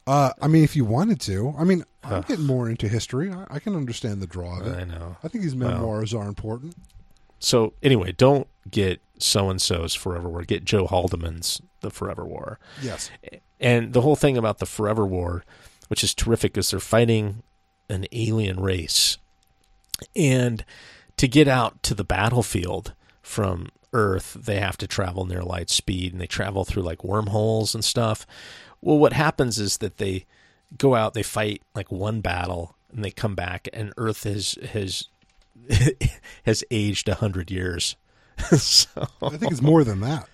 [0.06, 3.32] Uh, I mean, if you wanted to, I mean, I'm getting more into history.
[3.32, 4.76] I, I can understand the draw of it.
[4.78, 5.16] I know.
[5.24, 5.70] I think these Well.
[5.72, 6.76] memoirs are important.
[7.40, 10.44] So anyway, don't get so and so's Forever War.
[10.44, 12.60] Get Joe Haldeman's The Forever War.
[12.82, 13.10] Yes.
[13.60, 15.44] And the whole thing about the Forever War,
[15.88, 17.44] which is terrific, is they're fighting
[17.90, 19.18] an alien race.
[20.16, 20.66] And
[21.18, 26.12] to get out to the battlefield from Earth, they have to travel near light speed
[26.12, 28.26] and they travel through like wormholes and stuff.
[28.84, 30.26] Well, what happens is that they
[30.78, 35.08] go out, they fight like one battle, and they come back, and Earth has has
[36.46, 37.96] has aged a hundred years.
[38.58, 40.28] so I think it's more than that.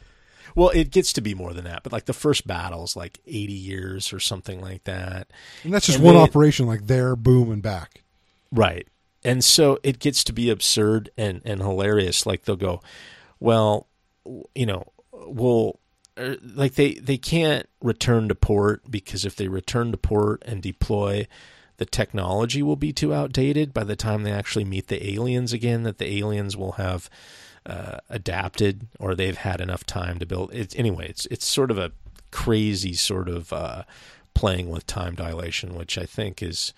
[0.55, 3.19] well, it gets to be more than that, but like the first battle is like
[3.27, 5.27] 80 years or something like that.
[5.63, 8.03] And that's just And one operation, like there, boom, and back.
[8.51, 8.87] Right.
[9.23, 12.25] And so it gets to be absurd and, and hilarious.
[12.25, 12.81] Like they'll go,
[13.39, 13.87] well,
[14.55, 15.79] you know, well,
[16.19, 20.61] er, like they, they can't return to port because if they return to port and
[20.61, 21.27] deploy,
[21.77, 25.83] the technology will be too outdated by the time they actually meet the aliens again,
[25.83, 27.09] that the aliens will have
[27.65, 30.77] uh, adapted or they've had enough time to build it.
[30.77, 31.91] Anyway, it's, it's sort of a
[32.31, 33.83] crazy sort of uh,
[34.33, 36.73] playing with time dilation, which I think is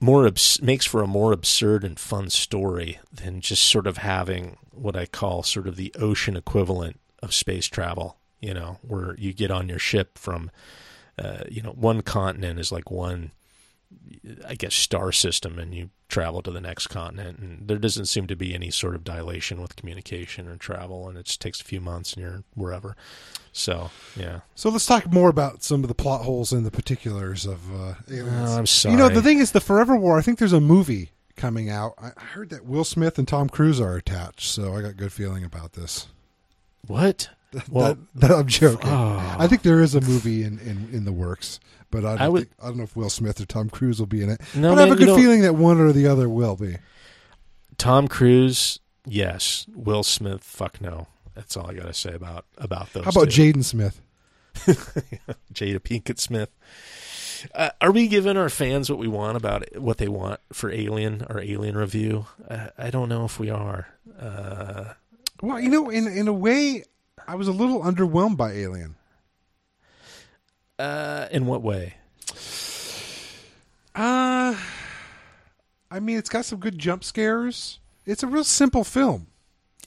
[0.00, 4.56] more abs- makes for a more absurd and fun story than just sort of having
[4.72, 8.16] what I call sort of the ocean equivalent of space travel.
[8.40, 10.50] You know, where you get on your ship from,
[11.18, 13.32] uh, you know, one continent is like one,
[14.48, 18.26] I guess, star system, and you travel to the next continent, and there doesn't seem
[18.28, 21.64] to be any sort of dilation with communication or travel, and it just takes a
[21.64, 22.96] few months, and you're wherever.
[23.52, 24.40] So, yeah.
[24.54, 27.94] So let's talk more about some of the plot holes and the particulars of uh,
[28.10, 28.50] Aliens.
[28.50, 28.94] Oh, I'm sorry.
[28.94, 30.18] You know, the thing is, the Forever War.
[30.18, 31.92] I think there's a movie coming out.
[31.98, 35.12] I I heard that Will Smith and Tom Cruise are attached, so I got good
[35.12, 36.06] feeling about this.
[36.86, 37.30] What?
[37.68, 38.88] Well, that, that I'm joking.
[38.88, 39.36] Oh.
[39.36, 41.58] I think there is a movie in, in, in the works,
[41.90, 43.98] but I don't, I would- think, I don't know if Will Smith or Tom Cruise
[43.98, 44.40] will be in it.
[44.54, 46.76] No, but I have a good feeling that one or the other will be.
[47.76, 49.66] Tom Cruise, yes.
[49.74, 51.08] Will Smith, fuck no.
[51.34, 53.02] That's all I got to say about about those.
[53.04, 53.26] How about.
[53.28, 54.00] Jaden Smith?
[54.54, 56.50] Jada Pinkett Smith?
[57.54, 60.70] Uh, are we giving our fans what we want about it, what they want for
[60.70, 62.26] Alien or Alien review?
[62.48, 63.88] Uh, I don't know if we are.
[64.20, 64.92] Uh,
[65.42, 66.84] Well, you know, in in a way,
[67.26, 68.96] I was a little underwhelmed by Alien.
[70.78, 71.94] uh, in what way?
[73.94, 74.56] Uh
[75.92, 77.80] I mean, it's got some good jump scares.
[78.06, 79.26] It's a real simple film,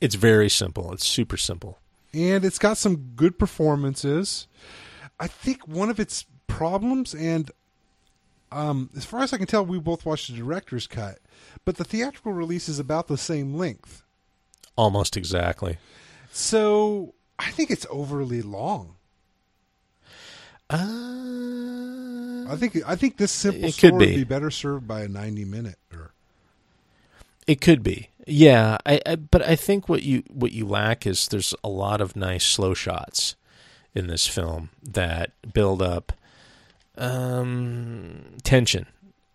[0.02, 0.92] It's very simple.
[0.94, 1.80] It's super simple.
[2.14, 4.48] and it's got some good performances.
[5.20, 7.50] I think one of its problems, and
[8.52, 11.20] um, as far as I can tell, we both watched the director's cut,
[11.66, 14.03] but the theatrical release is about the same length.
[14.76, 15.78] Almost exactly.
[16.32, 18.96] So I think it's overly long.
[20.70, 24.08] Uh, I think I think this simple It could be.
[24.08, 25.78] would be better served by a ninety minute.
[25.94, 26.14] Or
[27.46, 28.78] It could be, yeah.
[28.86, 32.16] I, I but I think what you what you lack is there's a lot of
[32.16, 33.36] nice slow shots
[33.94, 36.14] in this film that build up
[36.98, 38.88] um, tension,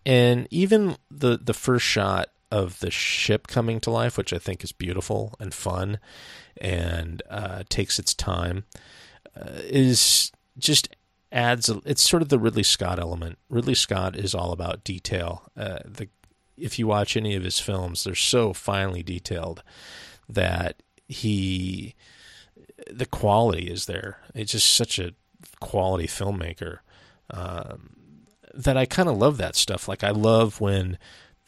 [0.05, 4.63] and even the the first shot of the ship coming to life, which I think
[4.63, 5.99] is beautiful and fun,
[6.59, 8.65] and uh, takes its time,
[9.39, 10.89] uh, is just
[11.31, 11.69] adds.
[11.85, 13.37] It's sort of the Ridley Scott element.
[13.49, 15.43] Ridley Scott is all about detail.
[15.55, 16.09] Uh, the
[16.57, 19.63] if you watch any of his films, they're so finely detailed
[20.27, 21.95] that he
[22.89, 24.19] the quality is there.
[24.33, 25.13] It's just such a
[25.59, 26.79] quality filmmaker
[27.29, 27.91] um,
[28.53, 29.87] that I kind of love that stuff.
[29.87, 30.97] Like I love when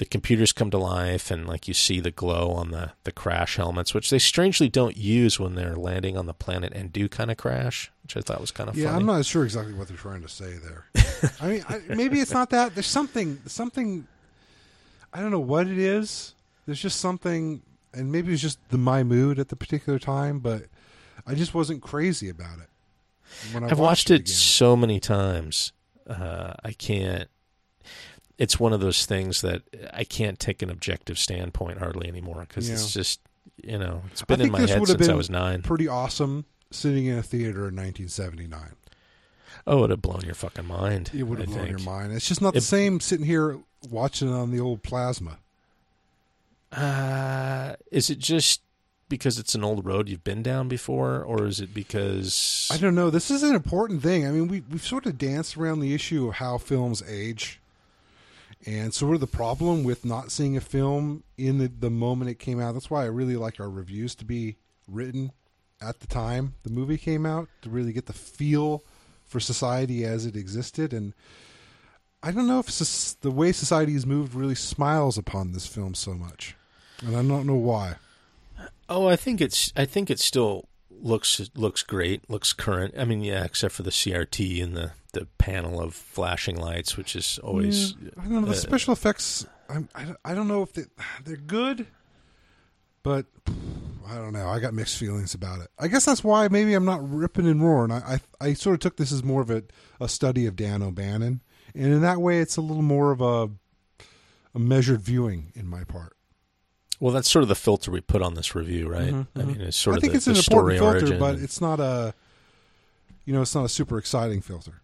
[0.01, 3.57] the computers come to life and like you see the glow on the the crash
[3.57, 7.29] helmets, which they strangely don't use when they're landing on the planet and do kind
[7.29, 9.01] of crash, which I thought was kind of yeah, funny.
[9.01, 10.85] I'm not sure exactly what they're trying to say there.
[11.39, 12.73] I mean, I, maybe it's not that.
[12.73, 14.07] There's something something.
[15.13, 16.33] I don't know what it is.
[16.65, 17.61] There's just something
[17.93, 20.63] and maybe it was just the my mood at the particular time, but
[21.27, 23.53] I just wasn't crazy about it.
[23.53, 24.33] When I I've watched it again.
[24.33, 25.73] so many times.
[26.09, 27.29] Uh, I can't.
[28.41, 29.61] It's one of those things that
[29.93, 32.73] I can't take an objective standpoint hardly anymore because Yeah.
[32.75, 33.19] it's just
[33.63, 35.61] you know it's been in my head since I was nine.
[35.61, 38.75] pretty awesome sitting in a theater in 1979.
[39.67, 41.11] Oh, it would have blown your fucking mind.
[41.13, 42.13] It would have I blown your mind.
[42.13, 45.37] It's just not the It- same sitting here watching it on the old plasma.
[46.71, 48.61] Uh, is it just
[49.09, 52.95] because it's an old road you've been down before, or is it because I don't
[52.95, 53.09] know.
[53.09, 54.25] This is an important thing.
[54.25, 57.59] I mean, we we've sort of danced around the issue of how films age,
[58.65, 62.39] and sort of the problem with not seeing a film in the, the moment it
[62.39, 62.73] came out.
[62.73, 64.57] That's why I really like our reviews to be
[64.87, 65.31] written
[65.81, 68.83] at the time the movie came out to really get the feel
[69.25, 70.93] for society as it existed.
[70.93, 71.13] And
[72.21, 72.67] I don't know if
[73.21, 76.55] the way society has moved really smiles upon this film so much,
[77.01, 77.95] and I don't know why.
[78.87, 79.73] Oh, I think it's.
[79.75, 80.67] I think it still
[81.03, 82.29] looks looks great.
[82.29, 82.93] Looks current.
[82.97, 87.15] I mean, yeah, except for the CRT and the the panel of flashing lights, which
[87.15, 87.93] is always.
[88.01, 88.45] Yeah, I don't know.
[88.45, 90.83] The uh, special effects, I'm, I, don't- I don't know if they,
[91.25, 91.85] they're good,
[93.03, 93.25] but
[94.07, 94.47] I don't know.
[94.47, 95.67] I got mixed feelings about it.
[95.79, 97.91] I guess that's why maybe I'm not ripping and roaring.
[97.91, 99.63] I, I, I sort of took this as more of a,
[99.99, 101.41] a study of Dan O'Bannon,
[101.75, 103.49] and in that way, it's a little more of a,
[104.55, 106.15] a measured viewing in my part.
[107.01, 109.11] Well, that's sort of the filter we put on this review, right?
[109.11, 109.47] Mhm, I mhm.
[109.47, 111.37] mean, it's sort I of think the, it's the an story important filter, origin.
[111.39, 112.13] but it's not a,
[113.25, 114.81] you know, it's not a super exciting filter.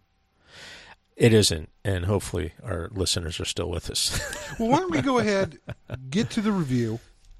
[1.16, 4.20] it isn't, and hopefully our listeners are still with us.
[4.58, 5.58] Well, why don't we go ahead,
[6.10, 6.98] get to the review,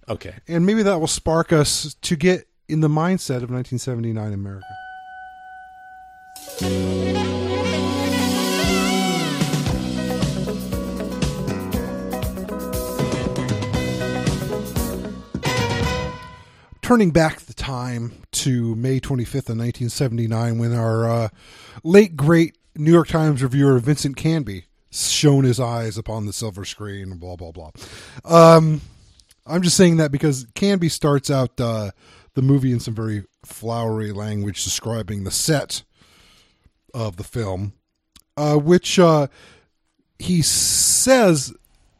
[0.08, 0.34] okay.
[0.46, 4.66] and maybe that will spark us to get in the mindset of 1979 America.
[16.88, 21.28] Turning back the time to May 25th of 1979 when our uh,
[21.84, 27.18] late great New York Times reviewer Vincent Canby shone his eyes upon the silver screen,
[27.18, 27.72] blah, blah, blah.
[28.24, 28.80] Um,
[29.44, 31.90] I'm just saying that because Canby starts out uh,
[32.32, 35.82] the movie in some very flowery language describing the set
[36.94, 37.74] of the film,
[38.38, 39.26] uh, which uh,
[40.18, 41.52] he says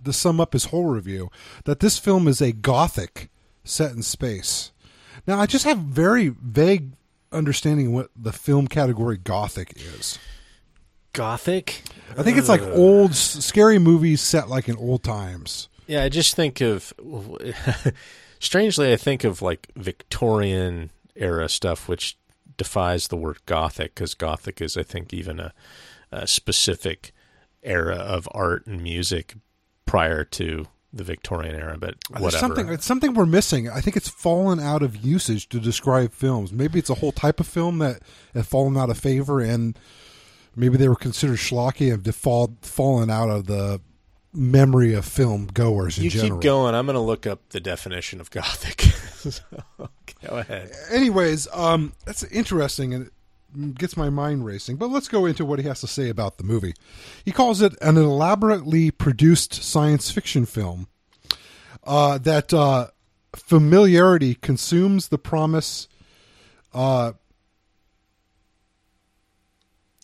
[0.02, 1.28] to sum up his whole review
[1.66, 3.28] that this film is a gothic
[3.64, 4.72] set in space.
[5.28, 6.92] Now, I just have very vague
[7.32, 10.18] understanding what the film category gothic is.
[11.12, 11.82] Gothic.
[12.16, 12.72] I think it's like uh.
[12.72, 15.68] old, scary movies set like in old times.
[15.86, 16.94] Yeah, I just think of.
[18.40, 22.16] strangely, I think of like Victorian era stuff, which
[22.56, 25.52] defies the word Gothic because Gothic is, I think, even a,
[26.10, 27.12] a specific
[27.62, 29.34] era of art and music
[29.84, 31.76] prior to the Victorian era.
[31.78, 32.40] But There's whatever.
[32.40, 33.68] something it's something we're missing.
[33.68, 36.52] I think it's fallen out of usage to describe films.
[36.52, 38.00] Maybe it's a whole type of film that
[38.34, 39.78] has fallen out of favor, and
[40.56, 43.80] maybe they were considered schlocky and have default fallen out of the
[44.32, 46.38] memory of film goers in you general.
[46.38, 46.74] keep going.
[46.74, 48.84] I'm going to look up the definition of Gothic.
[49.18, 49.42] So,
[50.24, 50.70] go ahead.
[50.92, 53.12] Anyways, um, that's interesting and it
[53.74, 54.76] gets my mind racing.
[54.76, 56.74] But let's go into what he has to say about the movie.
[57.24, 60.88] He calls it an elaborately produced science fiction film
[61.84, 62.88] uh, that uh,
[63.34, 65.88] familiarity consumes the promise.
[66.72, 67.12] Uh,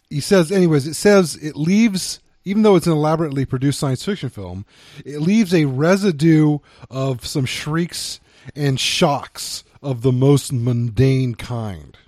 [0.09, 4.31] he says, anyways, it says it leaves, even though it's an elaborately produced science fiction
[4.31, 4.65] film,
[5.05, 6.59] it leaves a residue
[6.91, 8.21] of some shrieks
[8.55, 11.99] and shocks of the most mundane kind.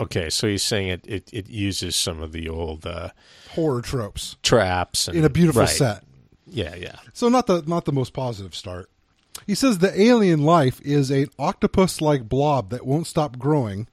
[0.00, 3.10] Okay, so he's saying it, it, it uses some of the old uh,
[3.50, 5.68] Horror tropes traps and, in a beautiful right.
[5.68, 6.04] set.
[6.46, 6.96] Yeah, yeah.
[7.12, 8.90] So not the not the most positive start.
[9.46, 13.88] He says the alien life is an octopus-like blob that won't stop growing,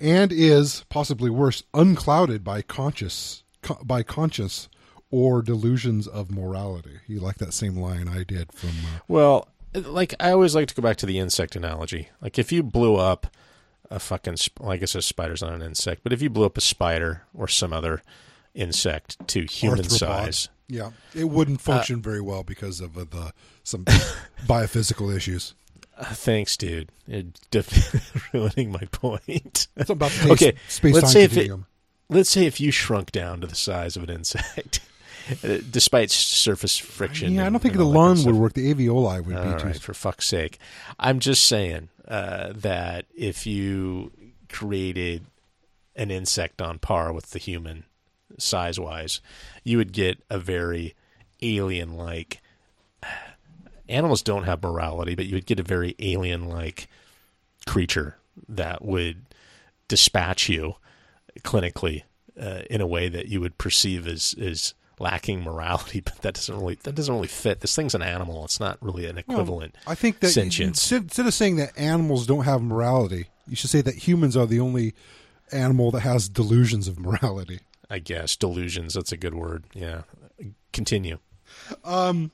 [0.00, 4.68] and is possibly worse, unclouded by conscious co- by conscience
[5.10, 6.98] or delusions of morality.
[7.06, 8.70] You like that same line I did from.
[8.70, 12.08] Uh, Well, like I always like to go back to the insect analogy.
[12.20, 13.26] Like if you blew up
[13.90, 16.44] a fucking, sp- well, I guess a spider's not an insect, but if you blew
[16.46, 18.02] up a spider or some other
[18.54, 19.98] insect to human arthropod.
[19.98, 23.32] size, Yeah, it wouldn't function very well because of uh, the
[23.62, 23.84] some
[24.46, 25.54] biophysical issues.
[25.96, 26.90] uh, thanks, dude.
[27.06, 29.68] You're def- ruining my point.
[29.76, 31.50] It's about the Okay, space let's time say if it-
[32.10, 34.80] Let's say if you shrunk down to the size of an insect,
[35.44, 37.34] uh, despite surface friction.
[37.34, 38.52] yeah, I don't think the all that kind of lung would work.
[38.54, 39.78] The alveoli would All be right, too.
[39.80, 40.58] for fuck's sake.
[40.98, 44.10] I'm just saying uh, that if you
[44.48, 45.26] created
[45.94, 47.84] an insect on par with the human
[48.38, 49.20] size wise,
[49.64, 50.94] you would get a very
[51.40, 52.40] alien like
[53.88, 56.88] animals don't have morality, but you would get a very alien-like
[57.66, 58.16] creature
[58.48, 59.24] that would
[59.88, 60.74] dispatch you
[61.40, 62.02] clinically
[62.40, 66.56] uh, in a way that you would perceive as as lacking morality, but that doesn't
[66.56, 67.60] really that doesn't really fit.
[67.60, 69.74] This thing's an animal; it's not really an equivalent.
[69.86, 70.78] I think that sentience.
[70.80, 74.46] instead, instead of saying that animals don't have morality, you should say that humans are
[74.46, 74.94] the only
[75.52, 77.60] animal that has delusions of morality.
[77.90, 78.94] I guess delusions.
[78.94, 79.64] That's a good word.
[79.72, 80.02] Yeah.
[80.72, 81.18] Continue.
[81.84, 82.30] Um,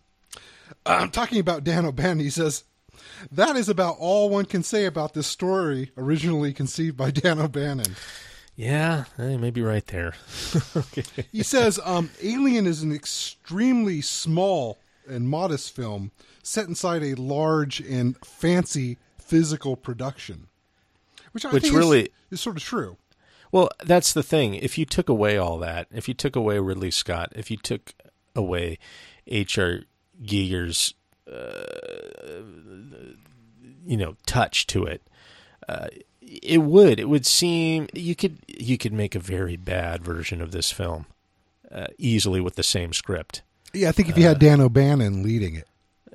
[0.85, 2.21] I'm talking about Dan O'Bannon.
[2.21, 2.65] He says,
[3.31, 7.95] That is about all one can say about this story originally conceived by Dan O'Bannon.
[8.57, 10.15] Yeah, I may be right there.
[11.33, 14.79] He says, um, Alien is an extremely small
[15.09, 20.47] and modest film set inside a large and fancy physical production.
[21.33, 22.97] Which I Which think is- really- is sort of true.
[23.51, 24.55] Well, that's the thing.
[24.55, 27.93] If you took away all that, if you took away Ridley Scott, if you took
[28.37, 28.79] away
[29.29, 29.81] H.R.
[30.23, 30.95] Giger's,
[31.33, 32.43] uh,
[33.87, 35.03] you know, touch to it,
[35.69, 35.87] uh,
[36.27, 36.99] it would.
[37.01, 41.07] It would seem you could you could make a very bad version of this film
[41.70, 43.43] uh, easily with the same script.
[43.72, 45.66] Yeah, I think if you had Dan O'Bannon leading it.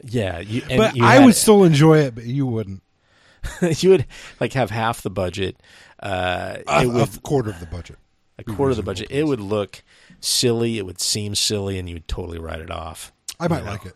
[0.03, 2.82] Yeah, you, and But you I would still enjoy it, but you wouldn't.
[3.62, 4.05] you would
[4.39, 5.57] like have half the budget.
[6.01, 7.97] Uh, A, it would a quarter of the budget.
[8.38, 9.07] a quarter of the budget.
[9.12, 9.84] It would look
[10.22, 10.78] silly.
[10.78, 13.12] It would seem silly, and you would totally write it off.
[13.39, 13.72] I might know?
[13.72, 13.93] like it.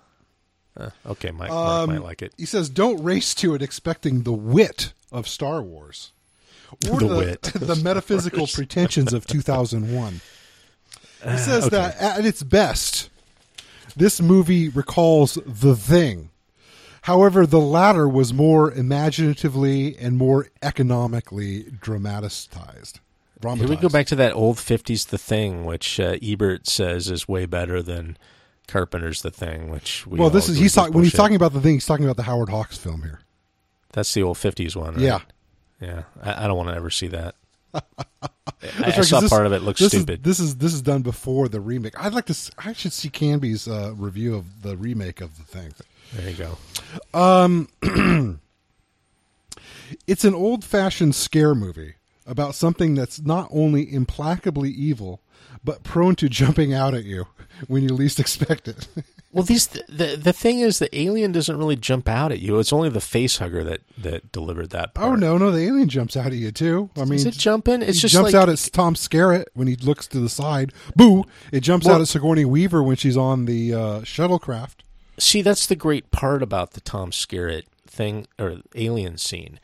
[0.76, 2.34] Uh, okay, Mike, Um, Mike might like it.
[2.38, 6.11] He says, "Don't race to it expecting the wit of Star Wars,
[6.89, 10.22] or The the, wit the metaphysical pretensions of 2001."
[11.24, 13.09] Uh, He says that at its best,
[13.95, 16.30] this movie recalls The Thing.
[17.03, 22.99] However, the latter was more imaginatively and more economically dramatized.
[23.41, 27.28] Here we go back to that old '50s The Thing, which uh, Ebert says is
[27.28, 28.18] way better than
[28.68, 29.70] Carpenter's The Thing.
[29.70, 31.74] Which we Well, this is he's talking when he's talking about the thing.
[31.74, 33.20] He's talking about the Howard Hawks film here.
[33.94, 34.96] That's the old '50s one.
[34.96, 35.02] Right?
[35.04, 35.20] Yeah.
[35.80, 36.04] yeah.
[36.22, 37.36] I, I don't want to ever see that.
[37.74, 37.82] I,
[38.80, 39.62] That's I saw this- part of it.
[39.62, 40.20] Looks this stupid.
[40.20, 41.94] Is, this is this is done before the remake.
[42.00, 42.36] I'd like to.
[42.58, 45.74] I should see Canby's uh, review of the remake of the thing.
[46.14, 47.18] there you go.
[47.20, 47.70] Um,
[50.08, 55.20] It's an old-fashioned scare movie about something that's not only implacably evil,
[55.64, 57.28] but prone to jumping out at you
[57.68, 58.88] when you least expect it.
[59.34, 62.59] Well, these the the thing is, the alien doesn't really jump out at you.
[62.59, 64.93] It's only the face hugger that that delivered that.
[64.93, 65.07] Part.
[65.09, 66.91] oh no, no, the alien jumps out at you too.
[66.95, 67.82] I mean, Is it jumping?
[67.82, 70.72] It's just jumps like, out at Tom Skerritt when he looks to the side.
[70.95, 71.24] Boo!
[71.51, 74.82] It jumps Well- out at Sigourney Weaver when she's on the uh, shuttlecraft.
[75.18, 79.59] See, that's the great part about the Tom Skerritt thing or alien scene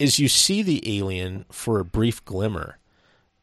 [0.00, 2.78] is you see the alien for a brief glimmer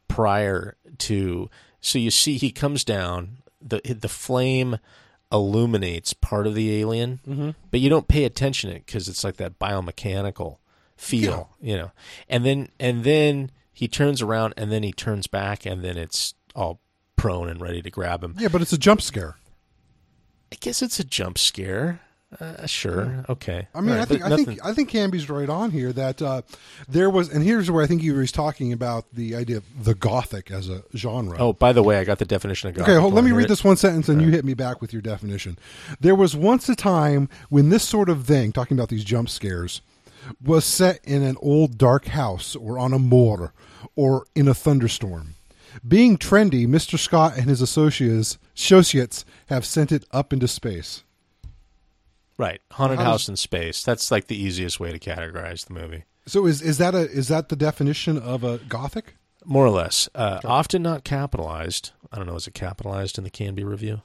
[0.06, 1.48] prior to
[1.82, 4.78] so you see he comes down the the flame
[5.30, 7.50] illuminates part of the alien Mm-hmm.
[7.70, 10.58] but you don't pay attention to it because it's like that biomechanical
[10.96, 11.90] feel you know
[12.28, 16.34] and then and then he turns around and then he turns back and then it's
[16.54, 16.80] all
[17.16, 19.36] prone and ready to grab him Yeah, but it's a jump scare.
[20.52, 22.00] I guess it's a jump scare.
[22.40, 23.24] Uh, sure.
[23.28, 23.68] Okay.
[23.74, 25.92] I mean, All I think but I nothing- think I think Canby's right on here
[25.92, 26.42] that uh,
[26.88, 29.94] there was, and here's where I think he was talking about the idea of the
[29.94, 31.36] gothic as a genre.
[31.38, 32.90] Oh, by the way, I got the definition of gothic.
[32.92, 33.48] Okay, hold, let me read it?
[33.48, 35.58] this one sentence and you hit me back with your definition.
[36.00, 39.82] There was once a time when this sort of thing, talking about these jump scares,
[40.42, 43.52] was set in an old dark house or on a moor
[43.96, 45.34] or in a thunderstorm.
[45.86, 46.98] Being trendy, Mr.
[46.98, 51.02] Scott and his associates, associates have sent it up into space.
[52.42, 53.84] Right, haunted How does- house in space.
[53.84, 57.28] That's like the easiest way to categorize the movie, So is is that a is
[57.28, 59.14] that the definition of a gothic?
[59.44, 60.08] more or less.
[60.14, 61.90] Uh, Often not capitalized.
[62.12, 62.36] I don't know.
[62.36, 64.02] Is it capitalized in the Canby review?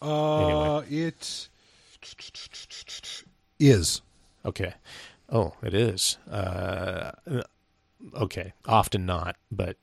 [0.00, 1.48] Uh, it
[3.58, 4.00] is.
[4.44, 4.74] Okay.
[5.30, 6.16] Oh, it is.
[6.30, 7.10] Uh,
[8.14, 8.52] okay.
[8.66, 9.76] Often not, but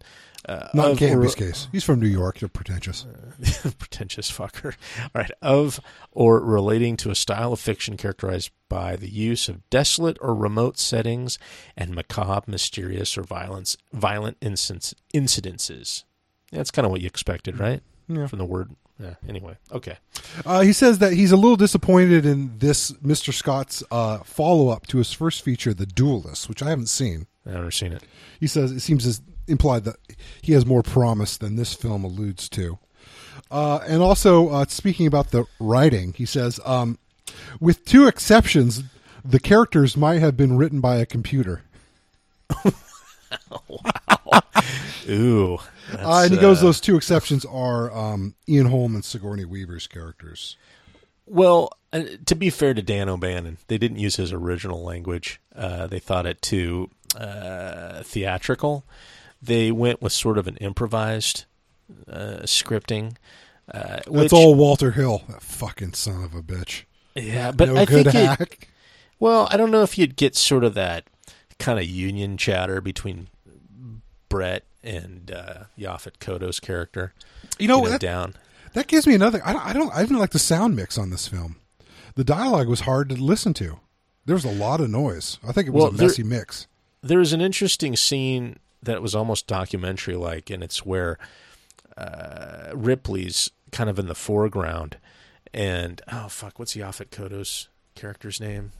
[0.47, 1.67] uh, Not in of- Canby's or- case.
[1.71, 2.39] He's from New York.
[2.39, 3.05] They're pretentious.
[3.79, 4.75] pretentious fucker.
[5.01, 5.79] All right, of
[6.11, 10.77] or relating to a style of fiction characterized by the use of desolate or remote
[10.77, 11.37] settings
[11.75, 16.03] and macabre, mysterious, or violence, violent incidents, incidences.
[16.51, 17.81] That's kind of what you expected, right?
[18.07, 18.27] Yeah.
[18.27, 18.75] From the word.
[18.99, 19.15] Yeah.
[19.27, 19.97] Anyway, okay.
[20.45, 23.33] Uh, he says that he's a little disappointed in this Mr.
[23.33, 27.27] Scott's uh, follow up to his first feature, The Duelist, which I haven't seen.
[27.45, 28.03] I've never seen it.
[28.39, 29.97] He says it seems as implied that
[30.41, 32.79] he has more promise than this film alludes to.
[33.51, 36.97] Uh, and also, uh, speaking about the writing, he says, um,
[37.59, 38.83] with two exceptions,
[39.23, 41.63] the characters might have been written by a computer.
[43.67, 44.41] Wow.
[45.09, 45.59] Ooh.
[45.93, 49.87] Uh, and he goes, uh, those two exceptions are um, Ian Holm and Sigourney Weaver's
[49.87, 50.57] characters.
[51.27, 55.39] Well, uh, to be fair to Dan O'Bannon, they didn't use his original language.
[55.55, 58.83] Uh, they thought it too uh, theatrical.
[59.41, 61.45] They went with sort of an improvised
[62.11, 63.15] uh, scripting.
[63.71, 65.23] Uh, That's which- all Walter Hill.
[65.29, 66.83] That fucking son of a bitch.
[67.15, 68.67] Yeah, but no I good think it.
[69.19, 71.05] Well, I don't know if you'd get sort of that
[71.57, 73.27] kind of union chatter between
[74.27, 77.13] Brett and uh, Yaphet Kotto's character.
[77.59, 78.35] You know, you know, that, down.
[78.73, 79.41] that gives me another.
[79.43, 79.93] I don't, I don't.
[79.93, 81.57] I didn't like the sound mix on this film.
[82.15, 83.79] The dialogue was hard to listen to.
[84.25, 85.37] There was a lot of noise.
[85.47, 86.67] I think it was Well, a there- messy mix.
[87.01, 91.19] There was an interesting scene that was almost documentary like, and it's where
[91.97, 94.97] uh, Ripley's kind of in the foreground,
[95.53, 98.71] and oh fuck, what's Yaphet Kotto's character's name?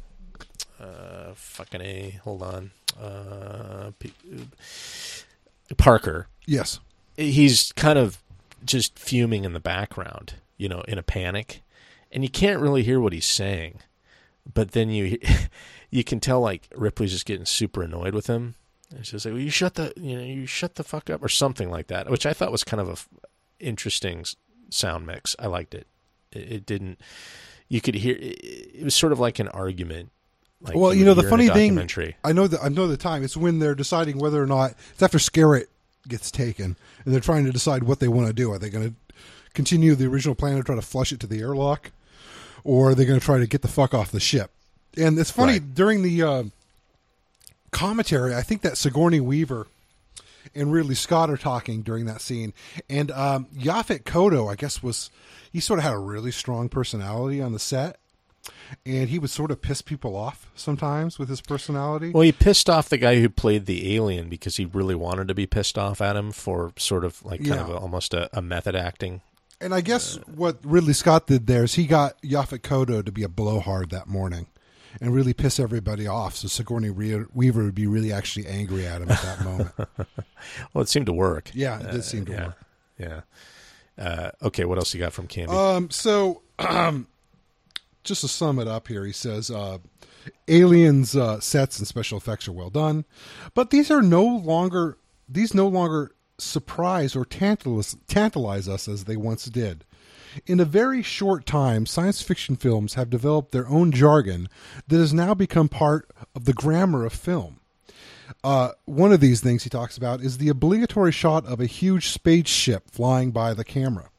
[0.79, 2.19] Uh, fucking a.
[2.23, 2.71] Hold on.
[2.99, 3.91] Uh,
[5.73, 6.27] Parker.
[6.45, 6.79] Yes.
[7.17, 8.19] he's kind of
[8.63, 11.61] just fuming in the background, you know, in a panic,
[12.11, 13.79] and you can't really hear what he's saying.
[14.53, 15.17] But then you
[15.89, 18.55] you can tell like Ripley's just getting super annoyed with him.
[18.95, 21.29] And she's like, "Well, you shut the you know you shut the fuck up" or
[21.29, 23.09] something like that, which I thought was kind of a f-
[23.59, 24.25] interesting
[24.69, 25.35] sound mix.
[25.39, 25.87] I liked it.
[26.31, 27.01] It, it didn't.
[27.67, 28.15] You could hear.
[28.15, 28.39] It,
[28.75, 30.11] it was sort of like an argument.
[30.65, 31.75] Like well, you you know the hear in a funny thing.
[32.23, 33.23] I know that I know the time.
[33.23, 35.67] It's when they're deciding whether or not it's after Skerritt
[36.07, 38.51] gets taken, and they're trying to decide what they want to do.
[38.51, 38.95] Are they going to
[39.53, 41.91] continue the original plan and try to flush it to the airlock,
[42.63, 44.51] or are they going to try to get the fuck off the ship?
[44.97, 45.75] And it's funny Right.
[45.75, 46.43] during the uh,
[47.71, 48.33] commentary.
[48.35, 49.67] I think that Sigourney Weaver
[50.53, 52.53] and Ridley Scott are talking during that scene,
[52.89, 55.09] and um, Yaphet Kotto, I guess, was
[55.51, 57.97] he sort of had a really strong personality on the set.
[58.85, 62.11] And he would sort of piss people off sometimes with his personality.
[62.11, 65.35] Well, he pissed off the guy who played the alien because he really wanted to
[65.35, 68.41] be pissed off at him for sort of like kind of a, almost a, a
[68.41, 69.21] method acting.
[69.61, 73.23] And I guess what Ridley Scott did there is he got Yaphet Kotto to be
[73.23, 74.47] a blowhard that morning
[75.01, 76.35] and really piss everybody off.
[76.35, 79.71] So Sigourney Re- Weaver would be really actually angry at him at that moment.
[80.73, 81.49] Well, it seemed to work.
[81.55, 82.57] Yeah, it did seem to yeah, work.
[82.99, 83.21] Yeah.
[83.97, 85.51] Uh, okay, what else you got from Canby?
[85.51, 87.07] Um, so, um,
[88.05, 89.79] just to sum it up here, he says, uh,
[90.47, 93.05] Aliens uh, sets and special effects are well done,
[93.53, 94.97] but these are no longer
[95.27, 99.85] these no longer surprise or tantalize, tantalize us as they once did.
[100.45, 104.49] In a very short time, science fiction films have developed their own jargon
[104.87, 107.61] that has now become part of the grammar of film.
[108.43, 112.09] Uh, one of these things he talks about is the obligatory shot of a huge
[112.09, 114.09] spaceship flying by the camera.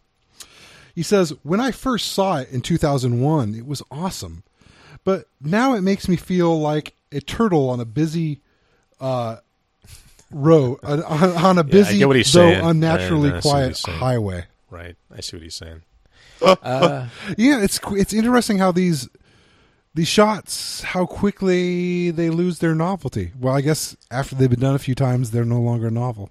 [0.97, 4.43] He says, When I first saw it in 2001, it was awesome.
[5.05, 8.41] But now it makes me feel like a turtle on a busy
[9.01, 9.37] uh,
[10.33, 12.65] road, on, on a busy, get what he's though saying.
[12.65, 14.45] unnaturally I- I see what quiet highway.
[14.71, 14.97] right.
[15.17, 15.83] I see what he's saying.
[16.43, 17.09] Yeah,
[17.63, 19.09] it's it's interesting how these
[19.95, 23.33] these shots, how quickly they lose their novelty.
[23.39, 26.31] Well, I guess after they've been done a few times, they're no longer novel.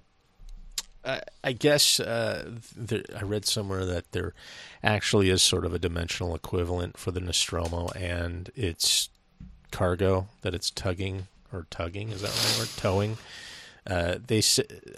[1.06, 4.34] I, I guess uh, there, I read somewhere that there
[4.82, 9.08] actually is sort of a dimensional equivalent for the Nostromo and its
[9.70, 13.18] cargo that it's tugging or tugging is that right word towing.
[13.86, 14.42] Uh, they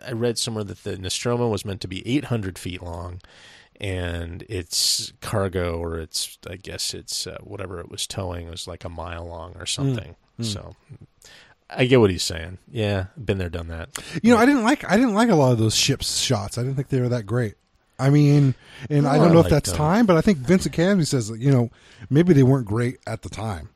[0.06, 3.20] I read somewhere that the Nostromo was meant to be 800 feet long,
[3.78, 8.84] and its cargo or its I guess it's uh, whatever it was towing was like
[8.84, 10.16] a mile long or something.
[10.40, 10.74] So
[11.70, 12.58] I get what he's saying.
[12.70, 13.90] Yeah, been there, done that.
[14.22, 16.56] You know, I didn't like I didn't like a lot of those ships shots.
[16.58, 17.54] I didn't think they were that great.
[17.98, 18.54] I mean,
[18.88, 19.76] and I don't I know if that's them.
[19.78, 21.70] time, but I think Vincent Canby says you know
[22.08, 23.70] maybe they weren't great at the time.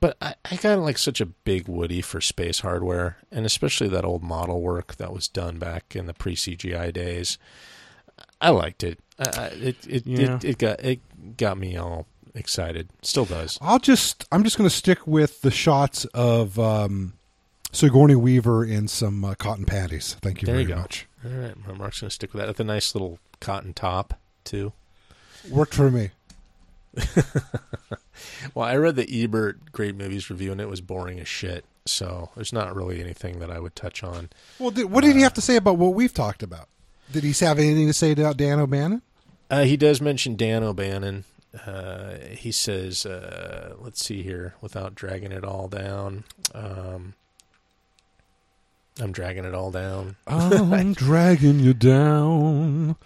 [0.00, 4.04] But I, I got like such a big Woody for space hardware, and especially that
[4.04, 7.38] old model work that was done back in the pre CGI days.
[8.40, 8.98] I liked it.
[9.18, 10.36] I, I, it it, Yeah.
[10.36, 12.88] it it got it got me all excited.
[13.02, 13.58] Still does.
[13.60, 17.12] I'll just I'm just going to stick with the shots of um,
[17.72, 20.16] Sigourney Weaver in some uh, cotton panties.
[20.20, 20.76] Thank you There very you go.
[20.80, 21.06] much.
[21.24, 22.48] All right, my Mark's gonna stick with that.
[22.48, 24.14] With a nice little cotton top
[24.44, 24.72] too.
[25.50, 26.10] Worked for me.
[28.54, 31.66] Well, I read the Ebert Great Movies review, and it was boring as shit.
[31.84, 34.30] So there's not really anything that I would touch on.
[34.58, 36.68] Well, did, what did he have to say about what we've talked about?
[37.12, 39.02] Did he have anything to say about Dan O'Bannon?
[39.50, 41.24] Uh, he does mention Dan O'Bannon.
[41.66, 46.24] Uh, he says, uh, let's see here, without dragging it all down.
[46.54, 47.14] Um,
[49.00, 50.16] I'm dragging it all down.
[50.26, 52.96] I'm dragging you down.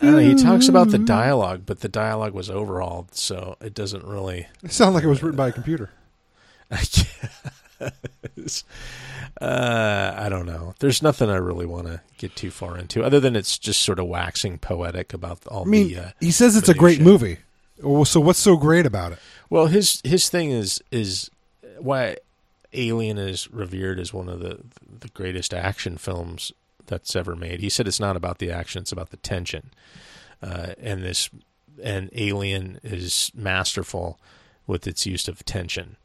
[0.00, 3.72] I don't know, he talks about the dialogue, but the dialogue was overhauled, so it
[3.72, 4.48] doesn't really.
[4.64, 5.90] It sounded like it was written by a computer.
[6.70, 6.82] I
[8.36, 8.64] guess.
[9.40, 10.74] Uh, I don't know.
[10.80, 13.98] There's nothing I really want to get too far into, other than it's just sort
[13.98, 15.98] of waxing poetic about all I mean, the.
[15.98, 17.04] Uh, he says it's a great shit.
[17.04, 17.38] movie.
[17.80, 19.18] Well, so what's so great about it?
[19.50, 21.30] Well, his his thing is is
[21.78, 22.16] why
[22.74, 24.60] Alien is revered as one of the
[25.00, 26.52] the greatest action films
[26.86, 27.60] that's ever made.
[27.60, 29.70] He said it's not about the action; it's about the tension.
[30.42, 31.30] Uh, and this
[31.82, 34.20] and Alien is masterful
[34.66, 35.96] with its use of tension.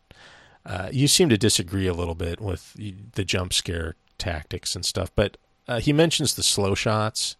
[0.65, 5.11] Uh, you seem to disagree a little bit with the jump scare tactics and stuff,
[5.15, 5.37] but
[5.67, 7.35] uh, he mentions the slow shots,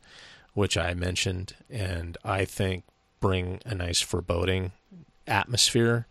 [0.54, 2.84] which I mentioned, and I think
[3.20, 4.72] bring a nice foreboding
[5.26, 6.08] atmosphere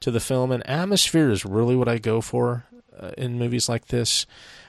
[0.00, 0.52] to the film.
[0.52, 2.66] And atmosphere is really what I go for
[2.98, 4.26] uh, in movies like this.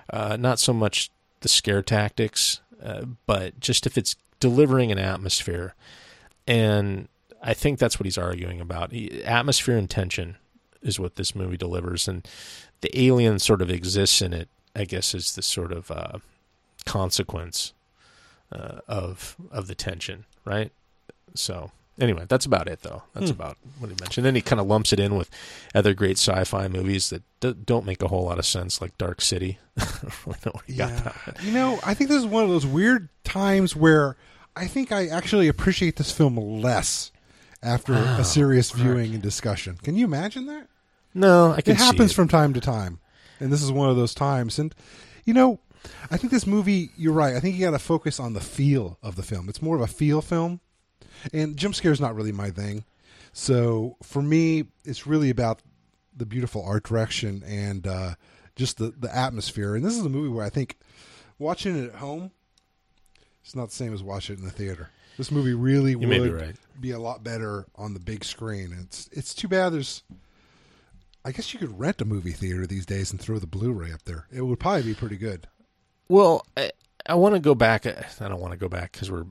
[0.09, 1.09] Uh, not so much
[1.41, 5.75] the scare tactics, uh, but just if it's delivering an atmosphere.
[6.47, 7.07] And
[7.43, 8.91] I think that's what he's arguing about.
[8.91, 10.37] He, atmosphere and tension
[10.81, 12.07] is what this movie delivers.
[12.07, 12.27] And
[12.81, 16.19] the alien sort of exists in it, I guess, is the sort of uh,
[16.85, 17.73] consequence
[18.51, 20.71] uh, of of the tension, right?
[21.35, 23.03] So anyway, that's about it, though.
[23.13, 23.35] That's Hmm.
[23.39, 24.25] about what he mentioned.
[24.25, 25.29] Then he kind of lumps it in with
[25.75, 29.21] other great sci-fi movies that d- don't make a whole lot of sense, like Dark
[29.21, 29.59] City.
[29.77, 31.43] I don't really know where he got that.
[31.43, 34.17] You know, I think this is one of those weird times where
[34.55, 37.11] I think I actually appreciate this film less
[37.63, 39.77] after Oh, a serious viewing and discussion.
[39.83, 40.67] Can you imagine that?
[41.13, 42.99] No, I can It happens see from time to time,
[43.39, 44.59] and this is one of those times.
[44.59, 44.73] And
[45.25, 45.59] you know,
[46.11, 46.91] I think this movie.
[46.97, 47.35] You're right.
[47.35, 49.49] I think you got to focus on the feel of the film.
[49.49, 50.59] It's more of a feel film,
[51.33, 52.83] and jump scares not really my thing.
[53.33, 55.61] So for me, it's really about
[56.15, 58.15] the beautiful art direction and uh,
[58.55, 59.75] just the the atmosphere.
[59.75, 60.77] And this is a movie where I think
[61.37, 62.31] watching it at home,
[63.43, 64.89] it's not the same as watching it in the theater.
[65.17, 66.55] This movie really You would be right.
[66.79, 68.75] be a lot better on the big screen.
[68.81, 70.03] It's it's too bad there's.
[71.25, 74.03] I guess you could rent a movie theater these days and throw the Blu-ray up
[74.03, 74.27] there.
[74.31, 75.45] It would probably be pretty good.
[76.07, 76.45] Well,
[77.07, 77.85] I, want to go back.
[77.85, 79.25] I don't want to go back because we're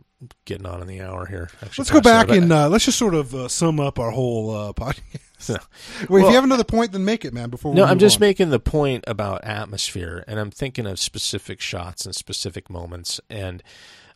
[0.44, 1.50] getting on in the hour here.
[1.62, 4.50] Actually, Let's go back and uh, let's just sort of uh, sum up our whole
[4.50, 5.50] uh, podcast.
[5.50, 5.56] No.
[6.08, 7.50] Wait, if you have another point, then make it, man.
[7.50, 8.20] Before we No, I'm just on.
[8.20, 13.62] making the point about atmosphere, and I'm thinking of specific shots and specific moments, and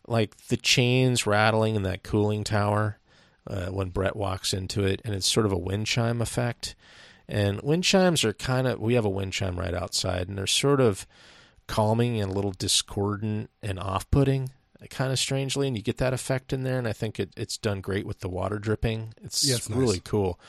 [0.07, 2.97] like the chains rattling in that cooling tower
[3.47, 6.75] uh, when Brett walks into it, and it's sort of a wind chime effect.
[7.27, 10.47] And wind chimes are kind of we have a wind chime right outside, and they're
[10.47, 11.05] sort of
[11.71, 14.49] calming and a little discordant and off-putting,
[14.89, 16.77] kind of strangely, and you get that effect in there.
[16.77, 19.13] And I think it, it's done great with the water dripping.
[19.23, 19.79] It's, Yeah, it's nice.
[19.79, 20.39] really cool.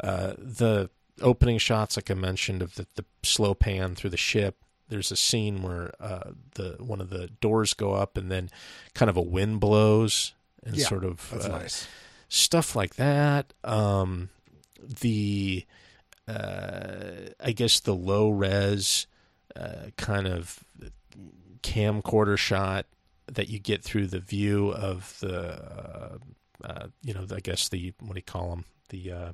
[0.00, 0.90] Uh, the
[1.22, 4.56] opening shots, like I mentioned, of the, the slow pan through the ship.
[4.88, 8.50] There's a scene where uh, the one of the doors go up, and then
[8.94, 11.88] kind of a wind blows, and Yeah, sort of That's uh, nice.
[12.28, 13.52] stuff like that.
[13.64, 14.28] Um,
[15.00, 15.64] the
[16.28, 19.06] uh, I guess the low res
[19.96, 20.62] kind of
[21.62, 22.86] camcorder shot
[23.32, 26.18] that you get through the view of the uh,
[26.64, 29.32] uh, you know I guess the what do you call them the uh,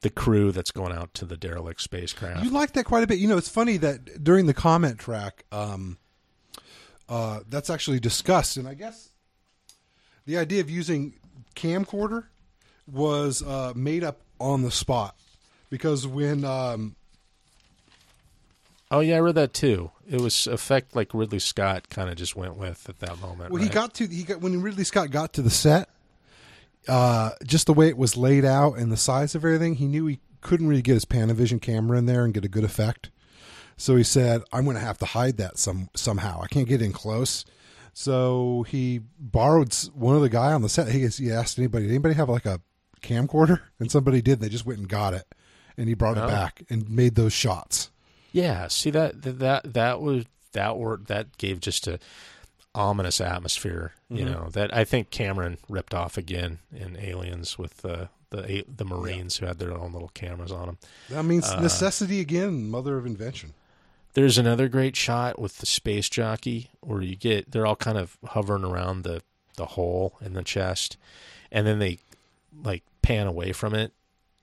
[0.00, 2.44] the crew that's going out to the derelict spacecraft.
[2.44, 3.18] You like that quite a bit.
[3.18, 5.98] You know, it's funny that during the comment track, um,
[7.08, 9.10] uh, that's actually discussed, and I guess
[10.26, 11.14] the idea of using
[11.54, 12.24] camcorder
[12.90, 15.16] was uh, made up on the spot
[15.68, 16.96] because when um,
[18.90, 19.90] oh yeah, I read that too.
[20.08, 23.52] It was effect like Ridley Scott kind of just went with at that moment.
[23.52, 25.88] Well, he got to he got when Ridley Scott got to the set,
[26.88, 30.06] uh, just the way it was laid out and the size of everything, he knew
[30.06, 33.10] he couldn't really get his Panavision camera in there and get a good effect.
[33.76, 36.40] So he said, "I'm going to have to hide that some somehow.
[36.42, 37.44] I can't get in close."
[37.92, 40.88] So he borrowed one of the guy on the set.
[40.88, 42.60] He, he asked anybody, "Did anybody have like a
[43.02, 44.40] camcorder?" And somebody did.
[44.40, 45.26] They just went and got it,
[45.76, 46.24] and he brought Oh.
[46.24, 47.90] it back and made those shots.
[48.32, 51.98] Yeah, see that that that, was that word that gave just a
[52.74, 53.94] ominous atmosphere.
[54.08, 54.32] You Mm-hmm.
[54.32, 59.36] know that I think Cameron ripped off again in Aliens with the the the Marines
[59.36, 60.78] who had their own little cameras on them.
[61.08, 63.54] That means Uh, necessity again, mother of invention.
[64.14, 68.16] There's another great shot with the space jockey where you get they're all kind of
[68.24, 69.22] hovering around the
[69.56, 70.96] the hole in the chest,
[71.52, 71.98] and then they
[72.64, 73.92] like pan away from it.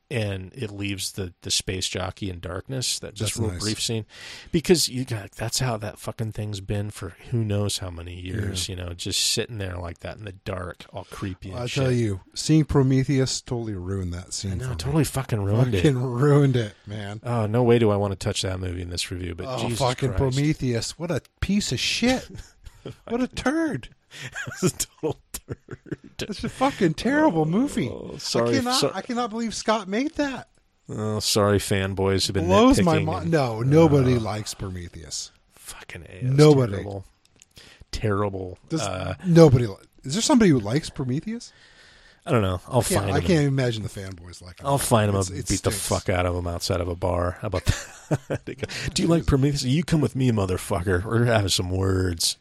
[0.09, 2.97] And it leaves the, the space jockey in darkness.
[2.99, 3.61] That just That's real nice.
[3.61, 4.05] brief scene,
[4.53, 8.69] because you got that's how that fucking thing's been for who knows how many years.
[8.69, 11.49] You know, just sitting there like that in the dark, all creepy.
[11.51, 11.83] And I shit.
[11.83, 14.53] tell you, seeing Prometheus totally ruined that scene.
[14.53, 14.75] I know, for me.
[14.77, 15.79] totally fucking ruined it.
[15.79, 17.19] fucking ruined it, man.
[17.23, 19.35] Oh, no way do I want to touch that movie in this review.
[19.35, 20.35] But Oh, Jesus fucking Christ.
[20.35, 20.97] Prometheus!
[20.97, 22.29] What a piece of shit!
[23.09, 23.89] what a turd!
[24.47, 25.97] It's a total turd.
[26.19, 27.89] It's a fucking terrible movie.
[27.89, 28.79] Oh, sorry, I cannot.
[28.79, 30.49] so- I cannot believe Scott made that.
[30.89, 33.23] Oh, sorry, fanboys have been Blows my mind.
[33.23, 35.31] and- No, nobody likes Prometheus.
[35.53, 36.23] Fucking A.
[36.23, 36.73] Nobody.
[36.73, 37.05] Terrible.
[37.91, 38.57] terrible.
[38.69, 39.65] Does Uh, nobody?
[40.03, 41.51] Is there somebody who likes Prometheus?
[42.25, 42.59] I don't know.
[42.67, 44.59] I'll Yeah, find I can't imagine the fanboys like.
[44.63, 47.37] I'll find him It's- and beat the fuck out of him outside of a bar.
[47.41, 48.41] How about that?
[48.93, 49.63] Do you like Prometheus?
[49.63, 51.03] You come with me, motherfucker.
[51.05, 52.35] We're having some words.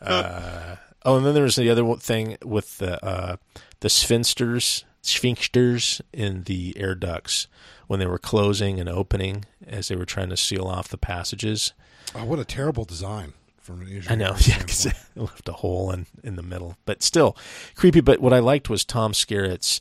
[0.00, 3.36] Uh, oh, and then there was the other thing with the uh,
[3.80, 7.46] the sphincters, sphincters in the air ducts
[7.86, 11.72] when they were closing and opening as they were trying to seal off the passages.
[12.14, 15.06] Oh, what a terrible design from an Asian I know, yeah, 'cause standpoint.
[15.16, 17.36] it left a hole in in the middle, but still
[17.74, 18.00] creepy.
[18.00, 19.80] But what I liked was Tom Skerritt's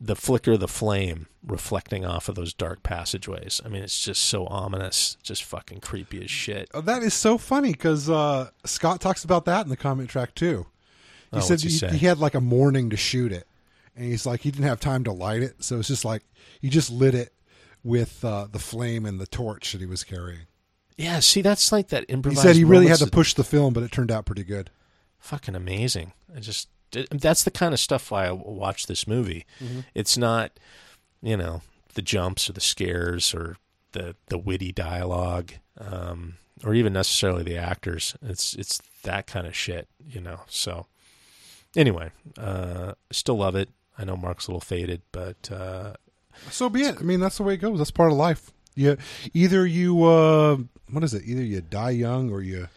[0.00, 3.60] the flicker of the flame reflecting off of those dark passageways.
[3.64, 6.70] I mean, it's just so ominous, just fucking creepy as shit.
[6.72, 10.34] Oh, that is so funny because uh, Scott talks about that in the comment track
[10.34, 10.66] too.
[11.32, 13.46] He Oh, said he he, he had like a morning to shoot it,
[13.94, 16.22] and he's like he didn't have time to light it, so it's just like
[16.60, 17.32] he just lit it
[17.84, 20.40] with uh, the flame and the torch that he was carrying.
[20.96, 22.42] Yeah, see, that's like that improvised.
[22.42, 24.70] He said he really had to push the film, but it turned out pretty good.
[25.18, 26.12] fucking amazing.
[26.34, 26.68] I just
[27.10, 29.46] that's the kind of stuff why I watch this movie.
[29.62, 29.80] Mm-hmm.
[29.94, 30.52] It's not,
[31.22, 31.62] you know,
[31.94, 33.56] the jumps or the scares or
[33.92, 36.34] the the witty dialogue, um,
[36.64, 38.16] or even necessarily the actors.
[38.22, 40.40] It's it's that kind of shit, you know.
[40.48, 40.86] So
[41.76, 43.68] anyway, uh, still love it.
[43.98, 45.94] I know Mark's a little faded, but uh,
[46.50, 46.96] So be it.
[46.98, 47.78] I mean, that's the way it goes.
[47.78, 48.50] That's part of life.
[48.74, 48.96] You
[49.34, 50.56] either you uh,
[50.90, 51.24] what is it?
[51.24, 52.68] Either you die young or you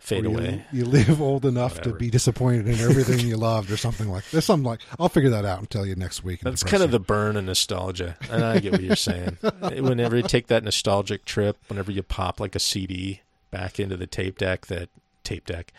[0.00, 0.64] fade you- away.
[0.72, 1.92] You, live old enough Whatever.
[1.92, 4.28] to be disappointed in everything you loved, or something like.
[4.30, 4.80] There's something like.
[4.98, 6.40] I'll figure that out and tell you next week.
[6.40, 9.38] That's kind of the burn of nostalgia, and I get what you're saying.
[9.60, 13.20] whenever you take that nostalgic trip, whenever you pop like a CD
[13.50, 14.88] back into the tape deck, that
[15.22, 15.72] tape deck,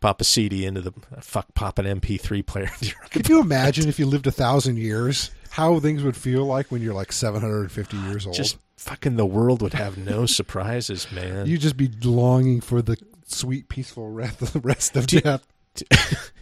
[0.00, 2.70] pop a CD into the fuck, pop an MP3 player.
[3.10, 6.82] Could you imagine if you lived a thousand years, how things would feel like when
[6.82, 8.34] you're like 750 years old?
[8.34, 11.46] Just fucking the world would have no surprises, man.
[11.46, 12.96] You'd just be longing for the
[13.30, 15.46] sweet, peaceful rest, the rest of Do- death.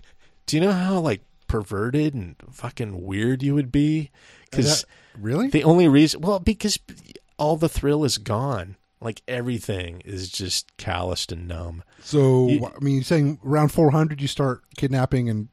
[0.46, 4.10] Do you know how like perverted and fucking weird you would be?
[4.50, 4.84] Because
[5.18, 5.48] Really?
[5.48, 6.78] the only reason, well, because
[7.38, 8.76] all the thrill is gone.
[9.00, 11.84] Like everything is just calloused and numb.
[12.02, 15.48] so, You- I mean, you're saying around 400 you start kidnapping and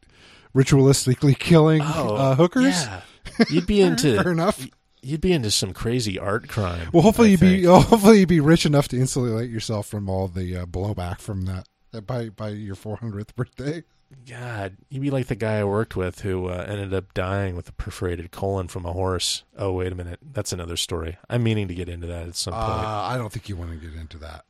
[0.55, 2.73] ritualistically killing uh, hookers?
[2.87, 3.01] Oh,
[3.39, 4.65] Yeah, you'd be into Fair enough.
[5.06, 6.90] You'd be into some crazy art crime.
[6.91, 7.86] Well, hopefully I you be think.
[7.86, 11.68] hopefully you'd be rich enough to insulate yourself from all the uh, blowback from that
[11.94, 13.84] uh, by by your 400th birthday.
[14.30, 17.68] God, you'd be like the guy I worked with who uh, ended up dying with
[17.69, 19.44] a perforated colon from a horse.
[19.57, 21.18] Oh, wait a minute, that's another story.
[21.30, 22.88] I'm meaning to get into that at some Uh, point.
[22.88, 24.45] I don't think you want to get into that.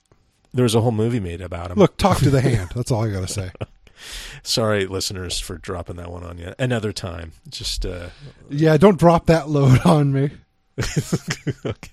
[0.54, 1.78] there was a whole movie made about him.
[1.80, 2.72] Look, talk to the hand.
[2.76, 3.52] That's all I got to say.
[4.44, 6.54] sorry, listeners, for dropping that one on you.
[6.60, 8.10] Another time, just uh,
[8.50, 10.32] Yeah, don't drop that load on me.
[11.66, 11.90] okay.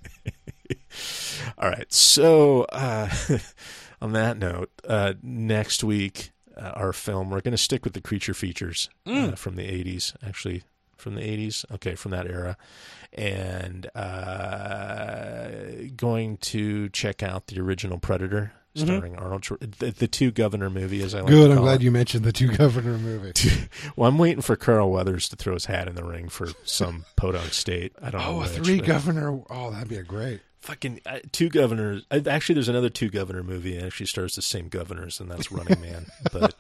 [1.59, 1.93] All right.
[1.93, 3.09] So, uh,
[4.03, 8.01] on that note, uh, next week, uh, our film, we're going to stick with the
[8.01, 10.65] creature features uh, from the 80s, actually,
[10.97, 11.65] from the 80s.
[11.73, 12.57] Okay, from that era.
[13.13, 15.49] And uh,
[15.97, 21.03] going to check out the original Predator starring Arnold Schwar- the, the two governor movie
[21.03, 21.49] as I like Good.
[21.49, 21.85] to I'm glad it.
[21.85, 23.33] you mentioned the two governor movie.
[23.97, 27.05] Well, I'm waiting for Carl Weathers to throw his hat in the ring for some
[27.17, 27.93] podunk state.
[28.01, 28.27] I don't know.
[28.29, 29.41] Oh, a which, three but- governor.
[29.51, 30.41] Oh, that'd be a great.
[30.61, 32.05] Fucking uh, two governors.
[32.11, 33.77] Uh, actually, there's another two governor movie.
[33.77, 36.07] It actually stars the same governors, and that's Running Man.
[36.33, 36.55] But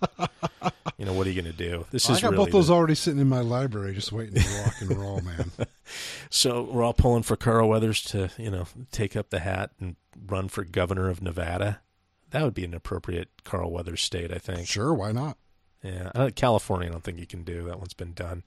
[0.99, 1.87] you know what are you going to do?
[1.93, 4.11] This is I is got really both those the- already sitting in my library, just
[4.11, 5.53] waiting to rock and roll, man.
[6.31, 9.95] so we're all pulling for Carl Weathers to you know take up the hat and
[10.27, 11.81] run for governor of Nevada.
[12.33, 14.67] That would be an appropriate Carl Weathers state, I think.
[14.67, 15.37] Sure, why not?
[15.83, 16.89] Yeah, uh, California.
[16.89, 17.79] I don't think you can do that.
[17.79, 18.43] One's been done.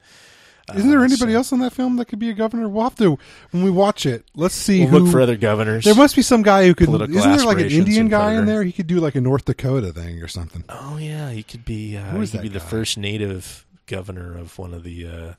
[0.74, 2.68] Isn't there Uh, anybody so- else in that film that could be a governor?
[2.68, 3.20] We'll have to
[3.52, 4.26] when we watch it.
[4.36, 5.00] Let's see We'll who.
[5.02, 5.84] look for other governors.
[5.86, 6.88] there must be some guy who could.
[6.88, 8.64] Political Isn't there like an Indian guy in there?
[8.64, 10.64] He could do like a North Dakota thing or something.
[10.70, 11.96] Oh yeah, he could be.
[11.98, 15.34] Uh, Who he could that be the first native governor of one of the uh,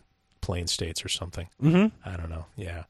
[0.46, 1.48] plain states or something.
[1.60, 2.08] Mm-hmm.
[2.08, 2.46] I don't know.
[2.54, 2.84] Yeah.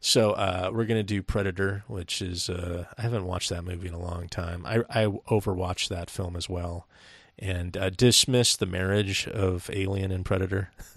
[0.00, 3.94] So uh, we're gonna do Predator, which is uh, I haven't watched that movie in
[3.94, 4.66] a long time.
[4.66, 6.88] I I overwatched that film as well,
[7.38, 10.70] and uh, dismiss the marriage of Alien and Predator.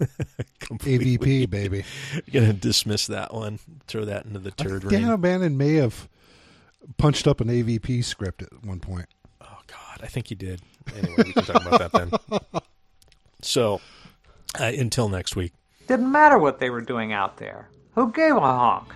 [0.62, 1.84] AVP baby.
[2.32, 3.60] Gonna dismiss that one.
[3.86, 5.10] Throw that into the turd Dan ring.
[5.10, 6.08] O'Bannon may have
[6.98, 9.06] punched up an AVP script at one point.
[9.40, 10.60] Oh God, I think he did.
[10.96, 12.40] Anyway, we can talk about that then.
[13.42, 13.80] So
[14.58, 15.52] uh, until next week.
[15.90, 17.68] Didn't matter what they were doing out there.
[17.96, 18.94] Who gave a honk?